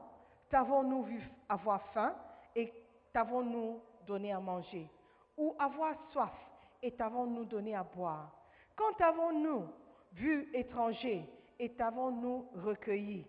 [0.50, 2.16] t'avons-nous vu avoir faim
[2.56, 2.74] et
[3.14, 4.90] t'avons-nous donné à manger?
[5.38, 6.34] Ou avoir soif
[6.82, 8.32] et t'avons-nous donné à boire?
[8.76, 9.68] Quand t'avons-nous
[10.14, 11.30] vu étranger
[11.60, 13.26] et t'avons-nous recueilli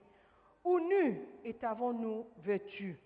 [0.64, 2.98] Ou nu et t'avons-nous vêtu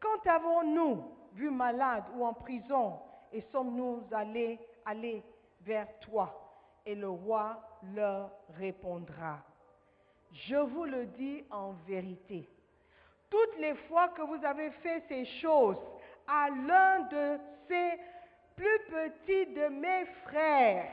[0.00, 3.00] Quand avons-nous vu malade ou en prison
[3.32, 5.22] et sommes-nous allés, allés
[5.62, 6.34] vers toi?
[6.84, 7.60] Et le roi
[7.94, 9.40] leur répondra.
[10.32, 12.48] Je vous le dis en vérité.
[13.30, 15.76] Toutes les fois que vous avez fait ces choses
[16.26, 17.98] à l'un de ces
[18.56, 20.90] plus petits de mes frères,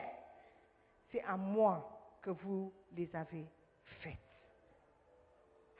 [1.10, 1.88] c'est à moi
[2.22, 3.46] que vous les avez
[3.84, 4.18] faites.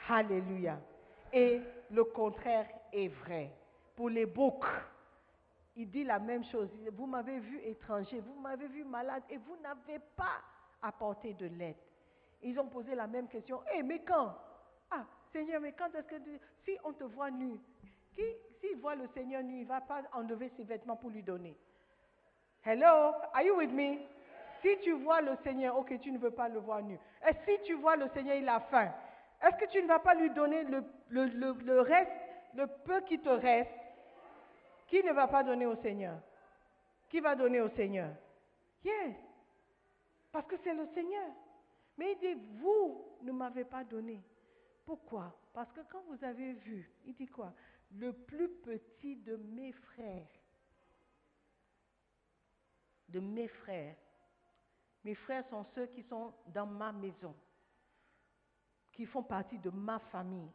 [0.08, 0.78] Alléluia.
[1.32, 3.50] Et le contraire est vrai.
[3.94, 4.64] Pour les boucs,
[5.76, 6.68] il dit la même chose.
[6.92, 10.40] Vous m'avez vu étranger, vous m'avez vu malade et vous n'avez pas
[10.82, 11.76] apporté de l'aide.
[12.42, 13.60] Ils ont posé la même question.
[13.74, 14.34] Eh, mais quand?
[14.90, 16.16] Ah, Seigneur, mais quand est-ce que
[16.64, 17.58] si on te voit nu,
[18.14, 18.22] qui,
[18.60, 21.56] s'il voit le Seigneur nu, il ne va pas enlever ses vêtements pour lui donner.
[22.64, 23.98] Hello, are you with me?
[24.62, 26.98] Si tu vois le Seigneur, ok, tu ne veux pas le voir nu.
[27.28, 28.90] Et si tu vois le Seigneur, il a faim,
[29.42, 30.64] est-ce que tu ne vas pas lui donner
[31.10, 32.10] le reste,
[32.54, 33.70] le peu qui te reste?
[34.86, 36.20] Qui ne va pas donner au Seigneur?
[37.08, 38.14] Qui va donner au Seigneur?
[38.84, 39.16] Yes.
[40.30, 41.30] Parce que c'est le Seigneur.
[41.96, 44.22] Mais il dit, vous ne m'avez pas donné.
[44.84, 45.34] Pourquoi?
[45.52, 47.52] Parce que quand vous avez vu, il dit quoi?
[47.92, 50.28] Le plus petit de mes frères,
[53.08, 53.96] de mes frères,
[55.04, 57.34] mes frères sont ceux qui sont dans ma maison,
[58.92, 60.50] qui font partie de ma famille.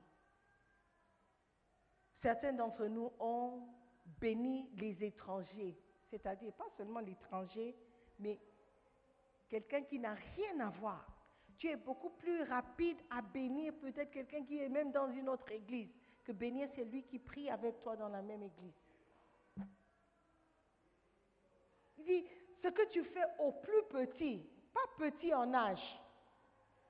[2.22, 3.64] Certains d'entre nous ont
[4.06, 5.78] béni les étrangers,
[6.10, 7.76] c'est-à-dire pas seulement l'étranger,
[8.20, 8.40] mais
[9.50, 11.06] quelqu'un qui n'a rien à voir.
[11.58, 15.52] Tu es beaucoup plus rapide à bénir peut-être quelqu'un qui est même dans une autre
[15.52, 15.94] église
[16.24, 18.74] que bénir celui qui prie avec toi dans la même église.
[21.98, 22.26] Il dit,
[22.62, 26.02] ce que tu fais au plus petit, pas petit en âge,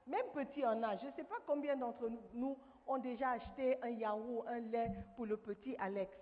[0.08, 2.58] même petit en âge, je ne sais pas combien d'entre nous
[2.88, 6.16] ont déjà acheté un yaourt, un lait pour le petit Alex.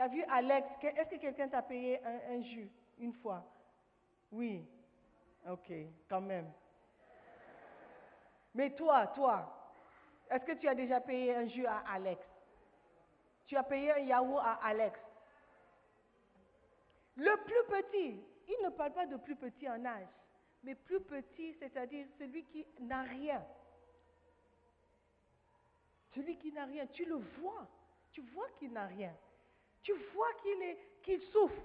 [0.00, 3.44] A vu Alex, est-ce que quelqu'un t'a payé un, un jus une fois?
[4.32, 4.66] Oui.
[5.46, 5.70] Ok,
[6.08, 6.50] quand même.
[8.54, 9.72] Mais toi, toi,
[10.30, 12.26] est-ce que tu as déjà payé un jus à Alex?
[13.46, 14.98] Tu as payé un yaourt à Alex?
[17.16, 20.08] Le plus petit, il ne parle pas de plus petit en âge,
[20.62, 23.44] mais plus petit, c'est-à-dire celui qui n'a rien.
[26.14, 27.68] Celui qui n'a rien, tu le vois.
[28.12, 29.14] Tu vois qu'il n'a rien.
[29.82, 30.28] Tu vois
[31.02, 31.62] qu'il souffre.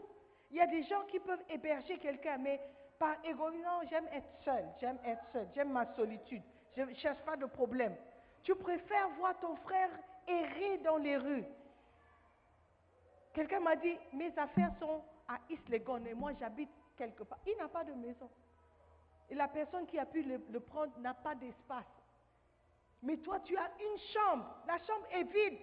[0.51, 2.61] Il y a des gens qui peuvent héberger quelqu'un, mais
[2.97, 6.41] par égoïsme, j'aime être seul, j'aime être seul, j'aime ma solitude,
[6.77, 7.95] je ne cherche pas de problème.
[8.43, 9.89] Tu préfères voir ton frère
[10.27, 11.45] errer dans les rues.
[13.33, 17.39] Quelqu'un m'a dit, mes affaires sont à Islegon et moi j'habite quelque part.
[17.45, 18.29] Il n'a pas de maison.
[19.29, 21.83] Et la personne qui a pu le prendre n'a pas d'espace.
[23.01, 24.45] Mais toi, tu as une chambre.
[24.67, 25.59] La chambre est vide.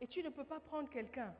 [0.00, 1.34] Et tu ne peux pas prendre quelqu'un.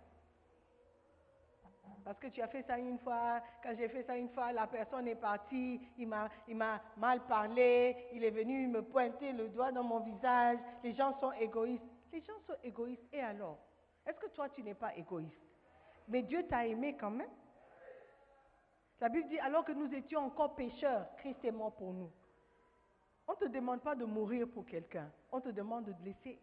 [2.04, 4.66] Parce que tu as fait ça une fois, quand j'ai fait ça une fois, la
[4.66, 6.30] personne est partie, il m'a,
[6.96, 11.32] mal parlé, il est venu me pointer le doigt dans mon visage, les gens sont
[11.32, 11.84] égoïstes.
[12.12, 13.58] Les gens sont égoïstes, et alors?
[14.04, 15.40] Est-ce que toi tu n'es pas égoïste?
[16.08, 17.30] Mais Dieu t'a aimé quand même.
[19.00, 22.10] La Bible dit, alors que nous étions encore pécheurs, Christ est mort pour nous.
[23.28, 26.40] On ne te demande pas de mourir pour quelqu'un, on te demande de laisser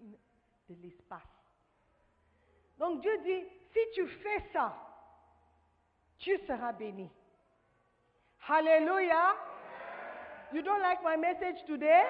[0.69, 1.46] de l'espace.
[2.77, 4.75] Donc Dieu dit, si tu fais ça,
[6.17, 7.09] tu seras béni.
[8.47, 9.35] Hallelujah.
[10.53, 12.03] You don't like my message today?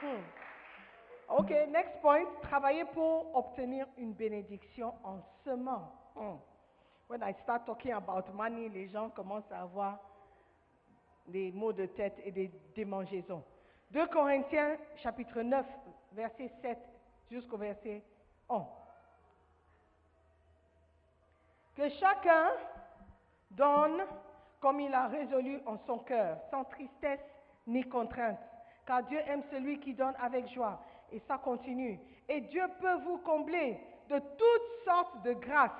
[0.00, 0.22] Hmm.
[1.28, 2.26] Ok, next point.
[2.42, 5.92] Travailler pour obtenir une bénédiction en semant.
[6.16, 6.38] Hmm.
[7.08, 9.98] When I start talking about money, les gens commencent à avoir
[11.26, 13.44] des maux de tête et des démangeaisons.
[13.90, 15.66] 2 Corinthiens chapitre 9,
[16.14, 16.78] verset 7
[17.30, 18.02] jusqu'au verset
[18.48, 18.66] 11.
[21.74, 22.50] Que chacun
[23.50, 24.02] donne
[24.60, 27.20] comme il a résolu en son cœur, sans tristesse
[27.66, 28.38] ni contrainte,
[28.86, 30.80] car Dieu aime celui qui donne avec joie.
[31.10, 32.00] Et ça continue.
[32.28, 33.78] Et Dieu peut vous combler
[34.08, 35.70] de toutes sortes de grâces,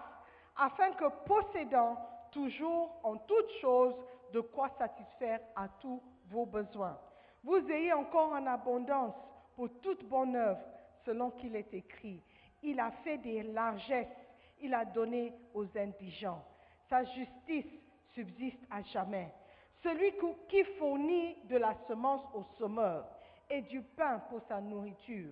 [0.57, 1.97] afin que possédant
[2.33, 3.95] toujours en toutes choses
[4.33, 6.99] de quoi satisfaire à tous vos besoins.
[7.45, 9.15] Vous ayez encore en abondance
[9.63, 10.59] pour toute bonne œuvre,
[11.05, 12.21] selon qu'il est écrit.
[12.65, 14.09] Il a fait des largesses,
[14.61, 16.45] il a donné aux indigents.
[16.91, 17.71] Sa justice
[18.13, 19.33] subsiste à jamais.
[19.81, 20.15] Celui
[20.49, 23.07] qui fournit de la semence au semeur
[23.49, 25.31] et du pain pour sa nourriture,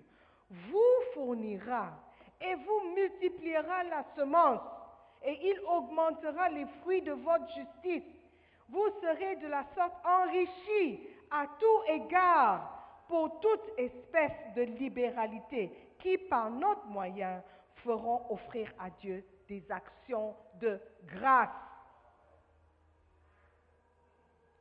[0.48, 1.90] vous fournira
[2.40, 4.62] et vous multipliera la semence
[5.24, 8.08] et il augmentera les fruits de votre justice.
[8.68, 11.00] Vous serez de la sorte enrichis
[11.32, 12.76] à tout égard
[13.10, 17.42] pour toute espèce de libéralité qui, par notre moyen,
[17.82, 21.50] feront offrir à Dieu des actions de grâce.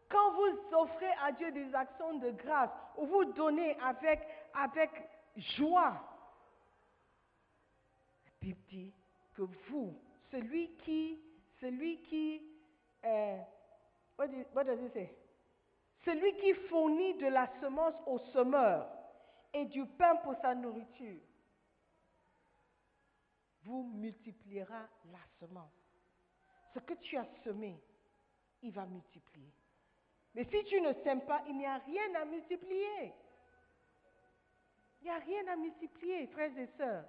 [0.09, 4.19] Quand vous offrez à Dieu des actions de grâce, ou vous donnez avec,
[4.55, 4.89] avec
[5.35, 6.01] joie,
[8.26, 8.91] la Bible dit
[9.35, 9.95] que vous,
[10.31, 11.21] celui qui,
[11.61, 12.41] celui qui,
[13.05, 13.38] euh,
[14.17, 15.18] what does it say?
[16.05, 18.88] Celui qui fournit de la semence au semeur
[19.53, 21.21] et du pain pour sa nourriture,
[23.63, 25.73] vous multipliera la semence.
[26.73, 27.80] Ce que tu as semé,
[28.61, 29.51] il va multiplier.
[30.35, 33.13] Mais si tu ne sèmes pas, il n'y a rien à multiplier.
[35.01, 37.05] Il n'y a rien à multiplier, frères et sœurs.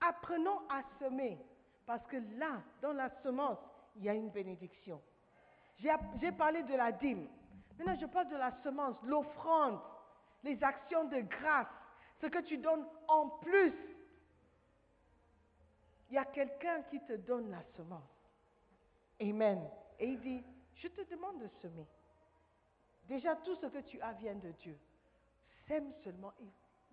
[0.00, 1.38] Apprenons à semer,
[1.86, 3.58] parce que là, dans la semence,
[3.96, 5.00] il y a une bénédiction.
[5.78, 7.28] J'ai parlé de la dîme.
[7.78, 9.80] Maintenant, je parle de la semence, l'offrande,
[10.44, 11.68] les actions de grâce,
[12.20, 13.74] ce que tu donnes en plus.
[16.10, 18.02] Il y a quelqu'un qui te donne la semence.
[19.20, 19.68] Amen.
[19.98, 20.44] Et il dit,
[20.74, 21.86] je te demande de semer.
[23.08, 24.78] Déjà, tout ce que tu as vient de Dieu.
[25.66, 26.32] Sème seulement.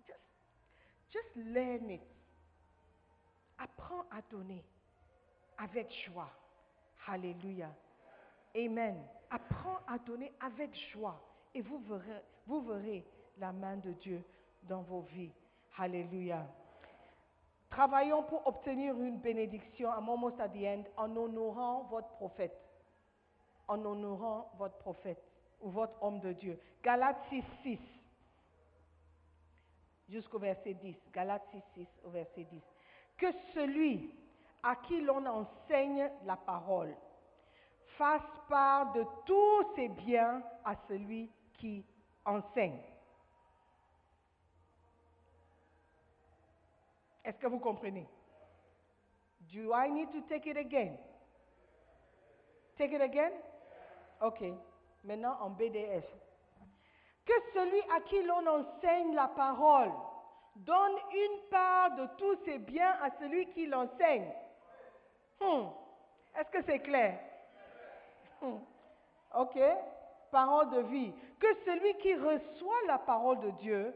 [0.06, 0.20] Just,
[1.10, 2.02] just learn it.
[3.58, 4.64] Apprends à donner
[5.58, 6.30] avec joie.
[7.06, 7.70] Alléluia.
[8.56, 9.06] Amen.
[9.30, 11.20] Apprends à donner avec joie
[11.54, 13.04] et vous verrez,
[13.38, 14.22] la main de Dieu
[14.64, 15.32] dans vos vies.
[15.78, 16.46] Alléluia.
[17.70, 22.58] Travaillons pour obtenir une bénédiction at the end en honorant votre prophète.
[23.68, 25.22] En honorant votre prophète
[25.60, 26.60] ou votre homme de Dieu.
[26.82, 27.78] Galates 6, 6
[30.08, 30.96] jusqu'au verset 10.
[31.12, 32.60] Galates 6, 6 au verset 10.
[33.16, 34.12] Que celui
[34.62, 36.94] à qui l'on enseigne la parole
[38.00, 41.84] fasse part de tous ses biens à celui qui
[42.24, 42.80] enseigne.
[47.22, 48.08] Est-ce que vous comprenez?
[49.52, 50.96] Do I need to take it again?
[52.78, 53.32] Take it again?
[54.22, 54.44] Ok.
[55.04, 56.06] Maintenant en BDF.
[57.26, 59.92] Que celui à qui l'on enseigne la parole
[60.56, 64.32] donne une part de tous ses biens à celui qui l'enseigne.
[65.38, 65.68] Hmm.
[66.34, 67.29] Est-ce que c'est clair?
[69.34, 69.58] Ok?
[70.30, 71.12] Parole de vie.
[71.38, 73.94] Que celui qui reçoit la parole de Dieu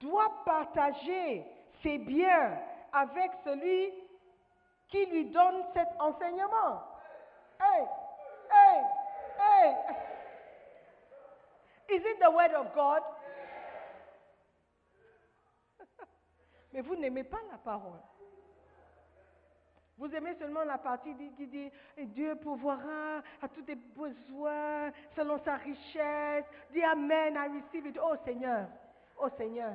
[0.00, 1.44] doit partager
[1.82, 2.58] ses biens
[2.92, 3.92] avec celui
[4.88, 6.82] qui lui donne cet enseignement.
[7.60, 7.86] Hey,
[8.50, 8.82] hey,
[9.38, 9.74] hey.
[11.88, 13.02] Is it the word of God?
[16.72, 18.00] Mais vous n'aimez pas la parole.
[19.98, 25.38] Vous aimez seulement la partie qui- dit Et Dieu pourvoira à tous tes besoins selon
[25.38, 26.44] sa richesse.
[26.70, 27.98] Dis Amen, I receive it.
[28.02, 28.66] Oh Seigneur,
[29.18, 29.74] oh Seigneur.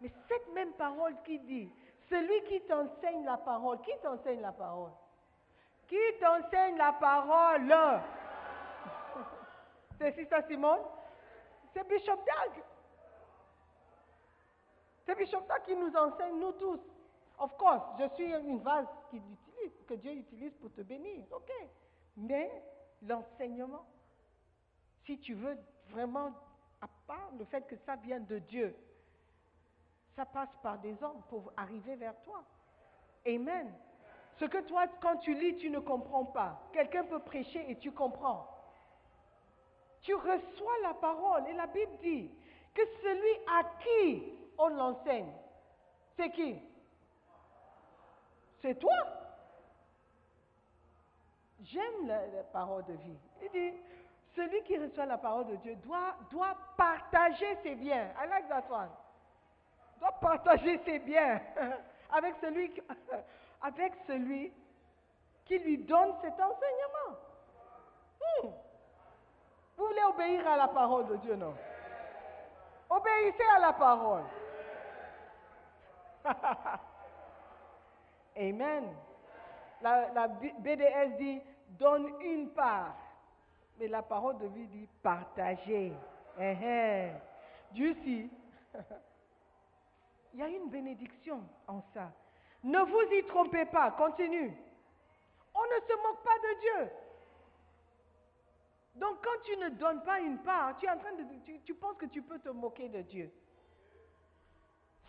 [0.00, 1.72] Mais cette même parole qui dit
[2.08, 4.90] Celui qui t'enseigne la parole, qui t'enseigne la parole?
[5.88, 7.74] Qui t'enseigne la parole?
[9.98, 10.80] C'est Sister Simone?
[11.72, 12.62] C'est Bishop Dag.
[15.06, 16.80] C'est Bishop Dag qui nous enseigne, nous tous.
[17.40, 21.50] Of course, je suis une vase qu'il utilise, que Dieu utilise pour te bénir, ok.
[22.18, 22.50] Mais
[23.02, 23.86] l'enseignement,
[25.06, 25.56] si tu veux
[25.88, 26.32] vraiment,
[26.82, 28.76] à part le fait que ça vient de Dieu,
[30.16, 32.44] ça passe par des hommes pour arriver vers toi.
[33.26, 33.72] Amen.
[34.36, 36.60] Ce que toi, quand tu lis, tu ne comprends pas.
[36.72, 38.48] Quelqu'un peut prêcher et tu comprends.
[40.02, 42.30] Tu reçois la parole et la Bible dit
[42.74, 45.32] que celui à qui on l'enseigne,
[46.16, 46.60] c'est qui?
[48.60, 48.94] C'est toi.
[51.62, 53.18] J'aime la, parole de vie.
[53.42, 53.74] Il dit,
[54.34, 58.10] celui qui reçoit la parole de Dieu doit, doit partager ses biens.
[58.22, 58.88] I like that one.
[59.98, 61.40] Doit partager ses biens
[62.12, 62.82] avec celui, qui-
[63.62, 64.52] avec celui
[65.44, 67.18] qui lui donne cet enseignement.
[68.20, 68.48] Hmm.
[69.76, 71.54] Vous voulez obéir à la parole de Dieu, non?
[72.88, 74.24] Obéissez à la parole.
[78.36, 78.94] Amen.
[79.82, 81.40] La, BDS dit
[81.78, 82.96] donne une part.
[83.78, 85.92] Mais la parole de vie dit partager.
[86.38, 87.12] Eh, eh.
[87.72, 88.30] Dieu si.
[90.32, 92.12] Il y a une bénédiction en ça.
[92.62, 93.90] Ne vous y trompez pas.
[93.92, 94.54] Continue.
[95.54, 96.92] On ne se moque pas de Dieu.
[98.96, 101.74] Donc quand tu ne donnes pas une part, tu es en train de, tu, tu
[101.74, 103.32] penses que tu peux te moquer de Dieu.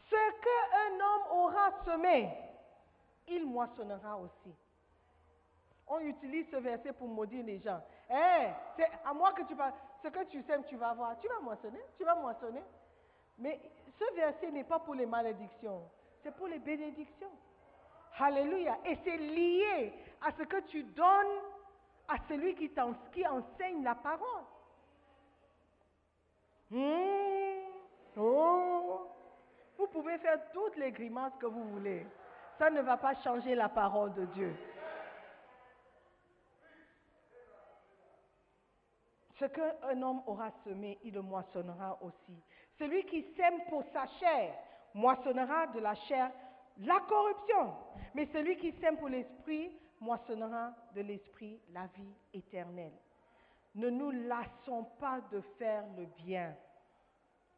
[0.09, 2.29] Ce qu'un homme aura semé,
[3.31, 4.55] il moissonnera aussi.
[5.87, 7.81] On utilise ce verset pour maudire les gens.
[8.09, 8.47] Eh,
[8.77, 9.73] c'est à moi que tu parles.
[10.01, 11.19] Ce que tu sèmes, tu vas avoir.
[11.19, 12.63] Tu vas moissonner, tu vas moissonner.
[13.37, 13.59] Mais
[13.99, 15.83] ce verset n'est pas pour les malédictions,
[16.23, 17.31] c'est pour les bénédictions.
[18.19, 18.77] Alléluia.
[18.85, 21.39] Et c'est lié à ce que tu donnes
[22.07, 22.71] à celui qui,
[23.13, 24.43] qui enseigne la parole.
[26.69, 27.71] Hmm.
[28.17, 29.07] Oh.
[29.77, 32.05] Vous pouvez faire toutes les grimaces que vous voulez.
[32.61, 34.55] Ça ne va pas changer la parole de Dieu.
[39.39, 42.39] Ce qu'un homme aura semé, il le moissonnera aussi.
[42.77, 44.53] Celui qui sème pour sa chair,
[44.93, 46.29] moissonnera de la chair
[46.77, 47.73] la corruption.
[48.13, 52.93] Mais celui qui sème pour l'esprit, moissonnera de l'esprit la vie éternelle.
[53.73, 56.55] Ne nous lassons pas de faire le bien.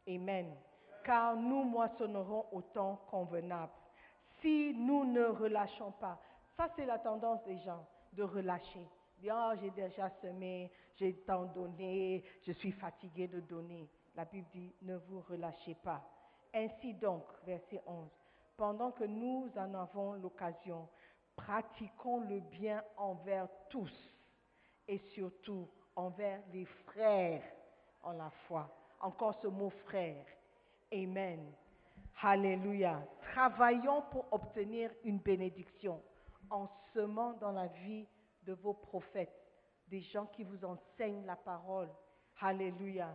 [0.08, 0.56] Amen.
[1.04, 3.83] Car nous moissonnerons au temps convenable.
[4.44, 6.20] Si nous ne relâchons pas,
[6.58, 8.86] ça c'est la tendance des gens, de relâcher.
[9.32, 13.90] Ah, j'ai déjà semé, j'ai tant donné, je suis fatigué de donner.
[14.16, 16.04] La Bible dit, ne vous relâchez pas.
[16.54, 18.10] Ainsi donc, verset 11,
[18.58, 20.90] pendant que nous en avons l'occasion,
[21.38, 23.94] pratiquons le bien envers tous
[24.90, 27.44] et surtout envers les frères
[28.04, 28.70] en la foi.
[29.00, 30.26] Encore ce mot frère.
[30.92, 31.54] Amen.
[32.26, 33.06] Alléluia.
[33.34, 36.02] Travaillons pour obtenir une bénédiction
[36.50, 38.08] en semant dans la vie
[38.44, 39.44] de vos prophètes,
[39.90, 41.90] des gens qui vous enseignent la parole.
[42.40, 43.14] Alléluia.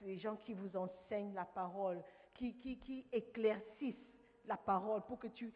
[0.00, 2.02] Des gens qui vous enseignent la parole,
[2.32, 4.14] qui, qui, qui éclaircissent
[4.46, 5.52] la parole pour que tu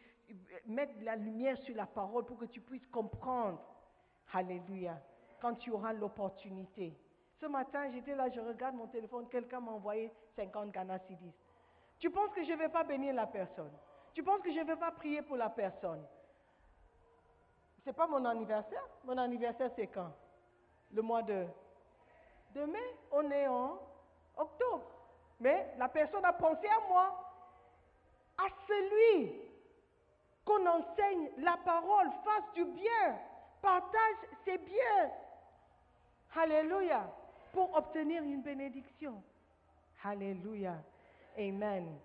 [0.67, 3.59] mettes la lumière sur la parole pour que tu puisses comprendre.
[4.33, 5.01] Alléluia.
[5.41, 6.95] Quand tu auras l'opportunité.
[7.39, 11.33] Ce matin, j'étais là, je regarde mon téléphone, quelqu'un m'a envoyé 50 Ghana Cedis.
[11.99, 13.71] Tu penses que je ne vais pas bénir la personne
[14.13, 16.05] Tu penses que je ne vais pas prier pour la personne
[17.83, 18.87] Ce n'est pas mon anniversaire.
[19.05, 20.13] Mon anniversaire, c'est quand?
[20.91, 21.45] Le mois de...
[22.53, 23.79] De mai, on est en
[24.37, 24.85] octobre.
[25.39, 27.33] Mais la personne a pensé à moi,
[28.37, 29.41] à celui
[30.45, 33.19] qu'on enseigne la parole, fasse du bien,
[33.61, 34.15] partage
[34.45, 35.11] ses biens.
[36.35, 37.09] Alléluia.
[37.53, 39.21] Pour obtenir une bénédiction.
[40.03, 40.75] Alléluia.
[41.37, 41.99] Amen.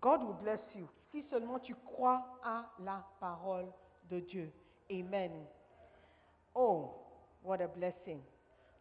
[0.00, 0.88] God will bless you.
[1.10, 3.72] Si seulement tu crois à la parole
[4.10, 4.52] de Dieu.
[4.90, 5.46] Amen.
[6.54, 6.90] Oh,
[7.42, 8.20] what a blessing.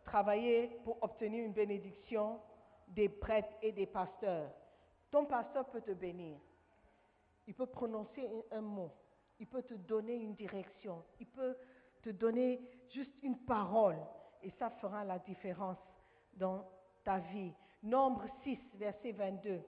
[0.03, 2.39] Travailler pour obtenir une bénédiction
[2.87, 4.51] des prêtres et des pasteurs.
[5.09, 6.37] Ton pasteur peut te bénir.
[7.47, 8.91] Il peut prononcer un un mot.
[9.39, 11.03] Il peut te donner une direction.
[11.19, 11.57] Il peut
[12.01, 13.97] te donner juste une parole.
[14.41, 15.77] Et ça fera la différence
[16.33, 16.65] dans
[17.03, 17.53] ta vie.
[17.85, 19.61] Nombre 6, verset 22.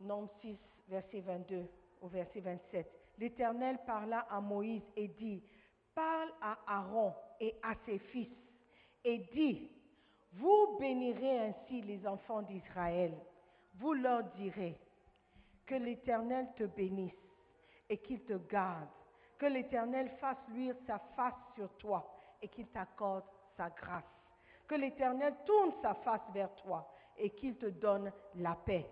[0.00, 0.56] Nombre 6,
[0.88, 1.68] verset 22
[2.00, 2.90] au verset 27.
[3.18, 5.42] L'Éternel parla à Moïse et dit,
[5.94, 8.32] parle à Aaron et à ses fils
[9.04, 9.70] et dit,
[10.32, 13.14] vous bénirez ainsi les enfants d'Israël.
[13.74, 14.78] Vous leur direz,
[15.66, 17.12] que l'Éternel te bénisse
[17.90, 18.88] et qu'il te garde.
[19.36, 23.24] Que l'Éternel fasse luire sa face sur toi et qu'il t'accorde
[23.56, 24.23] sa grâce.
[24.66, 28.86] Que l'Éternel tourne sa face vers toi et qu'il te donne la paix.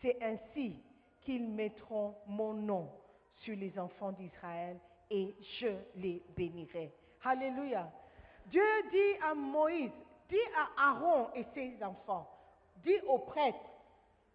[0.00, 0.82] C'est ainsi
[1.22, 2.90] qu'ils mettront mon nom
[3.36, 4.78] sur les enfants d'Israël
[5.10, 6.92] et je les bénirai.
[7.24, 7.90] Alléluia.
[8.46, 9.92] Dieu dit à Moïse,
[10.28, 12.28] dit à Aaron et ses enfants,
[12.76, 13.58] dit aux prêtres,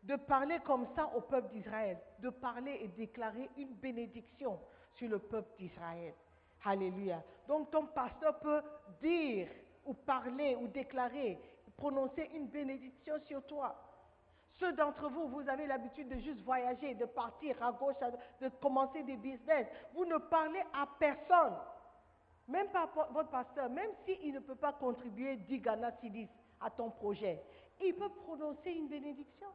[0.03, 4.59] de parler comme ça au peuple d'Israël, de parler et déclarer une bénédiction
[4.95, 6.13] sur le peuple d'Israël.
[6.65, 7.23] Alléluia.
[7.47, 8.61] Donc ton pasteur peut
[9.01, 9.47] dire
[9.85, 11.39] ou parler ou déclarer,
[11.77, 13.75] prononcer une bénédiction sur toi.
[14.59, 17.95] Ceux d'entre vous, vous avez l'habitude de juste voyager, de partir à gauche,
[18.39, 19.67] de commencer des business.
[19.93, 21.55] Vous ne parlez à personne.
[22.47, 26.29] Même pas votre pasteur, même s'il ne peut pas contribuer 10 Ghana Cedis
[26.61, 27.41] à ton projet,
[27.81, 29.47] il peut prononcer une bénédiction.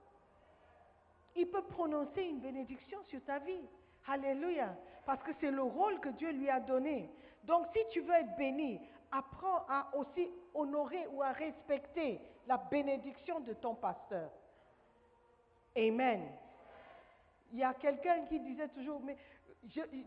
[1.37, 3.61] Il peut prononcer une bénédiction sur ta vie.
[4.09, 4.75] Alléluia.
[5.07, 7.11] Parce que c'est le rôle que Dieu lui a donné.
[7.49, 8.79] Donc si tu veux être béni,
[9.11, 14.31] apprends à aussi honorer ou à respecter la bénédiction de ton pasteur.
[15.75, 16.29] Amen.
[17.51, 19.17] Il y a quelqu'un qui disait toujours, mais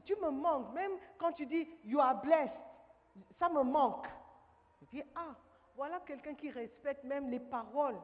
[0.06, 2.54] tu me manques, même quand tu dis you are blessed,
[3.40, 4.08] ça me manque.
[4.82, 5.36] Je dis, ah,
[5.76, 8.00] voilà quelqu'un qui respecte même les paroles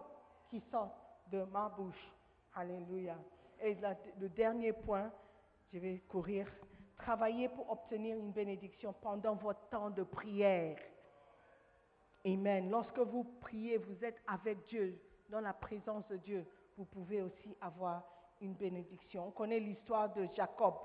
[0.50, 0.98] qui sortent
[1.28, 2.12] de ma bouche.
[2.56, 3.16] Alléluia.
[3.62, 3.78] Et
[4.20, 5.12] le dernier point,
[5.72, 6.48] je vais courir.
[7.08, 10.78] Travaillez pour obtenir une bénédiction pendant votre temps de prière.
[12.26, 12.70] Amen.
[12.70, 17.56] Lorsque vous priez, vous êtes avec Dieu, dans la présence de Dieu, vous pouvez aussi
[17.62, 18.04] avoir
[18.42, 19.30] une bénédiction.
[19.30, 20.76] On connaît l'histoire de Jacob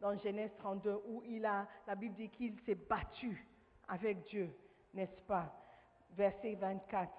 [0.00, 3.46] dans Genèse 32 où il a, la Bible dit qu'il s'est battu
[3.88, 4.50] avec Dieu,
[4.94, 5.54] n'est-ce pas?
[6.12, 7.12] Verset 24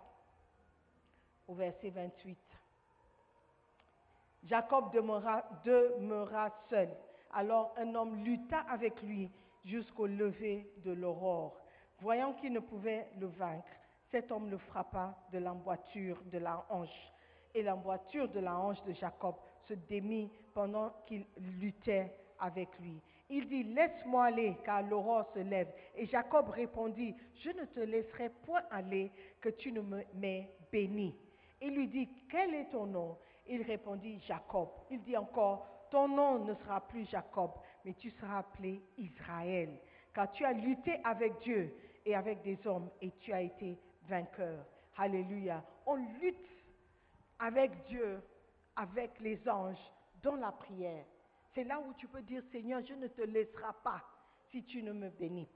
[1.50, 2.36] au verset 28.
[4.42, 6.90] Jacob demeura seul.
[7.32, 9.32] Alors un homme lutta avec lui
[9.64, 11.60] jusqu'au lever de l'aurore.
[12.00, 13.68] Voyant qu'il ne pouvait le vaincre,
[14.10, 17.12] cet homme le frappa de l'emboîture de la hanche.
[17.54, 19.36] Et l'emboîture de la hanche de Jacob
[19.68, 21.26] se démit pendant qu'il
[21.60, 23.02] luttait avec lui.
[23.30, 25.72] Il dit, laisse-moi aller, car l'aurore se lève.
[25.96, 29.82] Et Jacob répondit, je ne te laisserai point aller, que tu ne
[30.16, 31.16] m'aies béni.
[31.62, 33.18] Il lui dit, quel est ton nom?
[33.48, 34.70] Il répondit, Jacob.
[34.90, 37.52] Il dit encore, ton nom ne sera plus Jacob,
[37.86, 39.80] mais tu seras appelé Israël,
[40.14, 41.74] car tu as lutté avec Dieu
[42.06, 44.66] et avec des hommes, et tu as été vainqueur.
[44.98, 45.64] Alléluia.
[45.86, 46.36] On lutte
[47.40, 48.22] avec Dieu,
[48.76, 49.80] avec les anges,
[50.22, 51.06] dans la prière.
[51.54, 54.04] C'est là où tu peux dire, Seigneur, je ne te laisserai pas
[54.52, 55.50] si tu ne me bénis.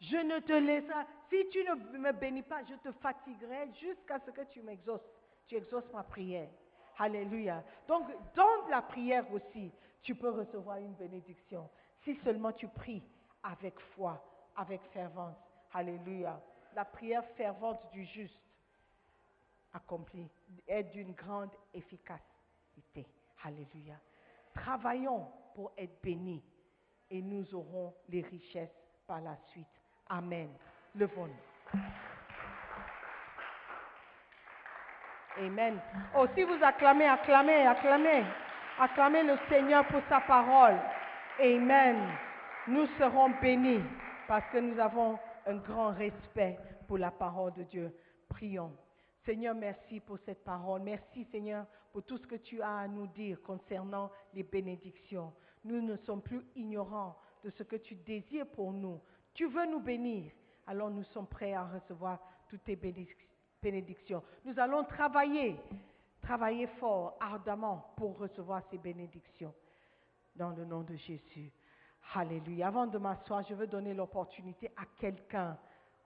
[0.00, 4.30] Je ne te laisserai, si tu ne me bénis pas, je te fatiguerai jusqu'à ce
[4.32, 5.08] que tu m'exauces.
[5.46, 6.48] Tu exauces ma prière.
[6.98, 7.62] Alléluia.
[7.88, 11.68] Donc, dans la prière aussi, tu peux recevoir une bénédiction.
[12.04, 13.02] Si seulement tu pries
[13.42, 14.22] avec foi,
[14.56, 15.36] avec fervence.
[15.72, 16.40] Alléluia.
[16.74, 18.38] La prière fervente du juste
[19.72, 20.28] accomplie
[20.66, 23.06] est d'une grande efficacité.
[23.44, 23.98] Alléluia.
[24.54, 26.42] Travaillons pour être bénis
[27.10, 29.66] et nous aurons les richesses par la suite.
[30.08, 30.50] Amen.
[30.94, 31.80] Levons-nous.
[35.38, 35.80] Amen.
[36.14, 38.24] Oh, si vous acclamez, acclamez, acclamez.
[38.78, 40.78] Acclamez le Seigneur pour sa parole.
[41.40, 41.96] Amen.
[42.68, 43.82] Nous serons bénis
[44.28, 47.94] parce que nous avons un grand respect pour la parole de Dieu.
[48.28, 48.72] Prions.
[49.24, 50.82] Seigneur, merci pour cette parole.
[50.82, 55.32] Merci, Seigneur, pour tout ce que tu as à nous dire concernant les bénédictions.
[55.64, 59.00] Nous ne sommes plus ignorants de ce que tu désires pour nous.
[59.32, 60.30] Tu veux nous bénir.
[60.66, 62.18] Alors nous sommes prêts à recevoir
[62.48, 63.31] toutes tes bénédictions
[63.62, 64.22] bénédictions.
[64.44, 65.56] Nous allons travailler,
[66.20, 69.54] travailler fort, ardemment pour recevoir ces bénédictions.
[70.34, 71.52] Dans le nom de Jésus.
[72.14, 72.68] Alléluia.
[72.68, 75.58] Avant de m'asseoir, je veux donner l'opportunité à quelqu'un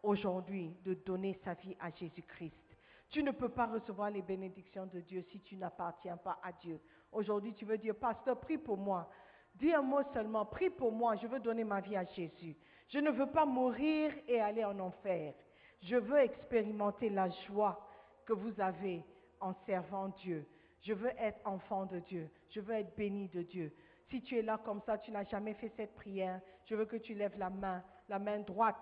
[0.02, 2.76] aujourd'hui de donner sa vie à Jésus-Christ.
[3.08, 6.80] Tu ne peux pas recevoir les bénédictions de Dieu si tu n'appartiens pas à Dieu.
[7.12, 9.08] Aujourd'hui, tu veux dire, pasteur, prie pour moi.
[9.54, 12.56] Dis un mot seulement, prie pour moi, je veux donner ma vie à Jésus.
[12.88, 15.34] Je ne veux pas mourir et aller en enfer.
[15.82, 17.80] Je veux expérimenter la joie
[18.24, 19.04] que vous avez
[19.40, 20.46] en servant Dieu.
[20.82, 22.30] Je veux être enfant de Dieu.
[22.50, 23.72] Je veux être béni de Dieu.
[24.08, 26.96] Si tu es là comme ça, tu n'as jamais fait cette prière, je veux que
[26.96, 28.76] tu lèves la main, la main droite,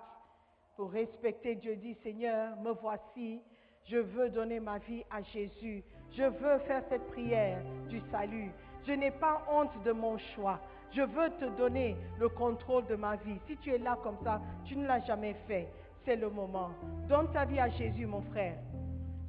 [0.76, 1.76] pour respecter Dieu.
[1.76, 3.40] Dis, Seigneur, me voici.
[3.84, 5.84] Je veux donner ma vie à Jésus.
[6.12, 8.50] Je veux faire cette prière du salut.
[8.86, 10.60] Je n'ai pas honte de mon choix.
[10.92, 13.38] Je veux te donner le contrôle de ma vie.
[13.46, 15.68] Si tu es là comme ça, tu ne l'as jamais fait
[16.04, 16.70] c'est le moment.
[17.08, 18.56] Donne ta vie à Jésus, mon frère.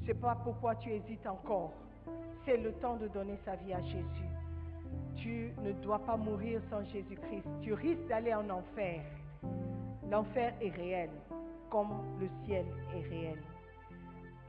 [0.02, 1.74] Je ne pas pourquoi tu hésites encore.
[2.46, 4.30] C'est le temps de donner sa vie à Jésus.
[5.16, 7.48] Tu ne dois pas mourir sans Jésus-Christ.
[7.62, 9.02] Tu risques d'aller en enfer.
[10.12, 11.10] L'enfer est réel,
[11.70, 11.90] comme
[12.20, 12.66] le ciel
[12.96, 13.42] est réel.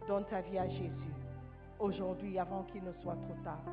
[0.06, 1.14] Donne ta vie à Jésus.
[1.78, 3.64] Aujourd'hui, avant qu'il ne soit trop tard.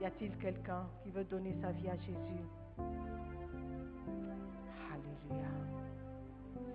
[0.00, 2.44] Y a-t-il quelqu'un qui veut donner sa vie à Jésus?
[4.92, 5.59] Alléluia.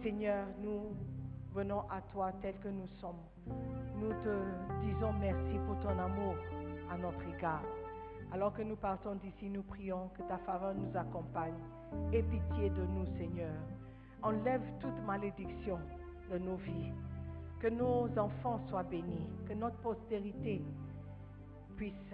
[0.06, 0.96] Seigneur, nous
[1.56, 3.24] venons à toi tel que nous sommes.
[4.00, 6.36] Nous te disons merci pour ton amour
[6.92, 7.64] à notre égard.
[8.32, 11.58] Alors que nous partons d'ici, nous prions que ta faveur nous accompagne.
[12.14, 13.56] Aie pitié de nous, Seigneur.
[14.22, 15.80] Enlève toute malédiction
[16.32, 16.94] de nos vies.
[17.60, 19.28] Que nos enfants soient bénis.
[19.50, 20.62] Que notre postérité
[21.78, 22.14] puisse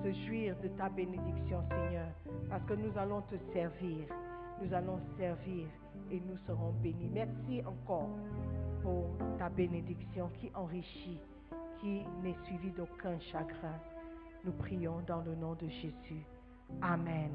[0.00, 2.06] se jouir de ta bénédiction, Seigneur.
[2.48, 4.06] Parce que nous allons te servir.
[4.62, 5.66] Nous allons servir
[6.10, 7.10] et nous serons bénis.
[7.12, 8.08] Merci encore
[8.82, 9.04] pour
[9.38, 11.20] ta bénédiction qui enrichit,
[11.80, 13.78] qui n'est suivie d'aucun chagrin.
[14.44, 16.24] Nous prions dans le nom de Jésus.
[16.80, 17.30] Amen.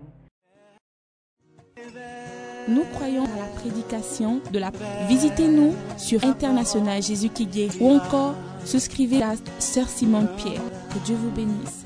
[2.68, 4.72] Nous croyons à la prédication de la...
[5.08, 8.34] Visitez-nous sur International Jésus qui guérit ou encore
[8.64, 10.62] souscrivez à Sœur Simone Pierre.
[10.92, 11.85] Que Dieu vous bénisse.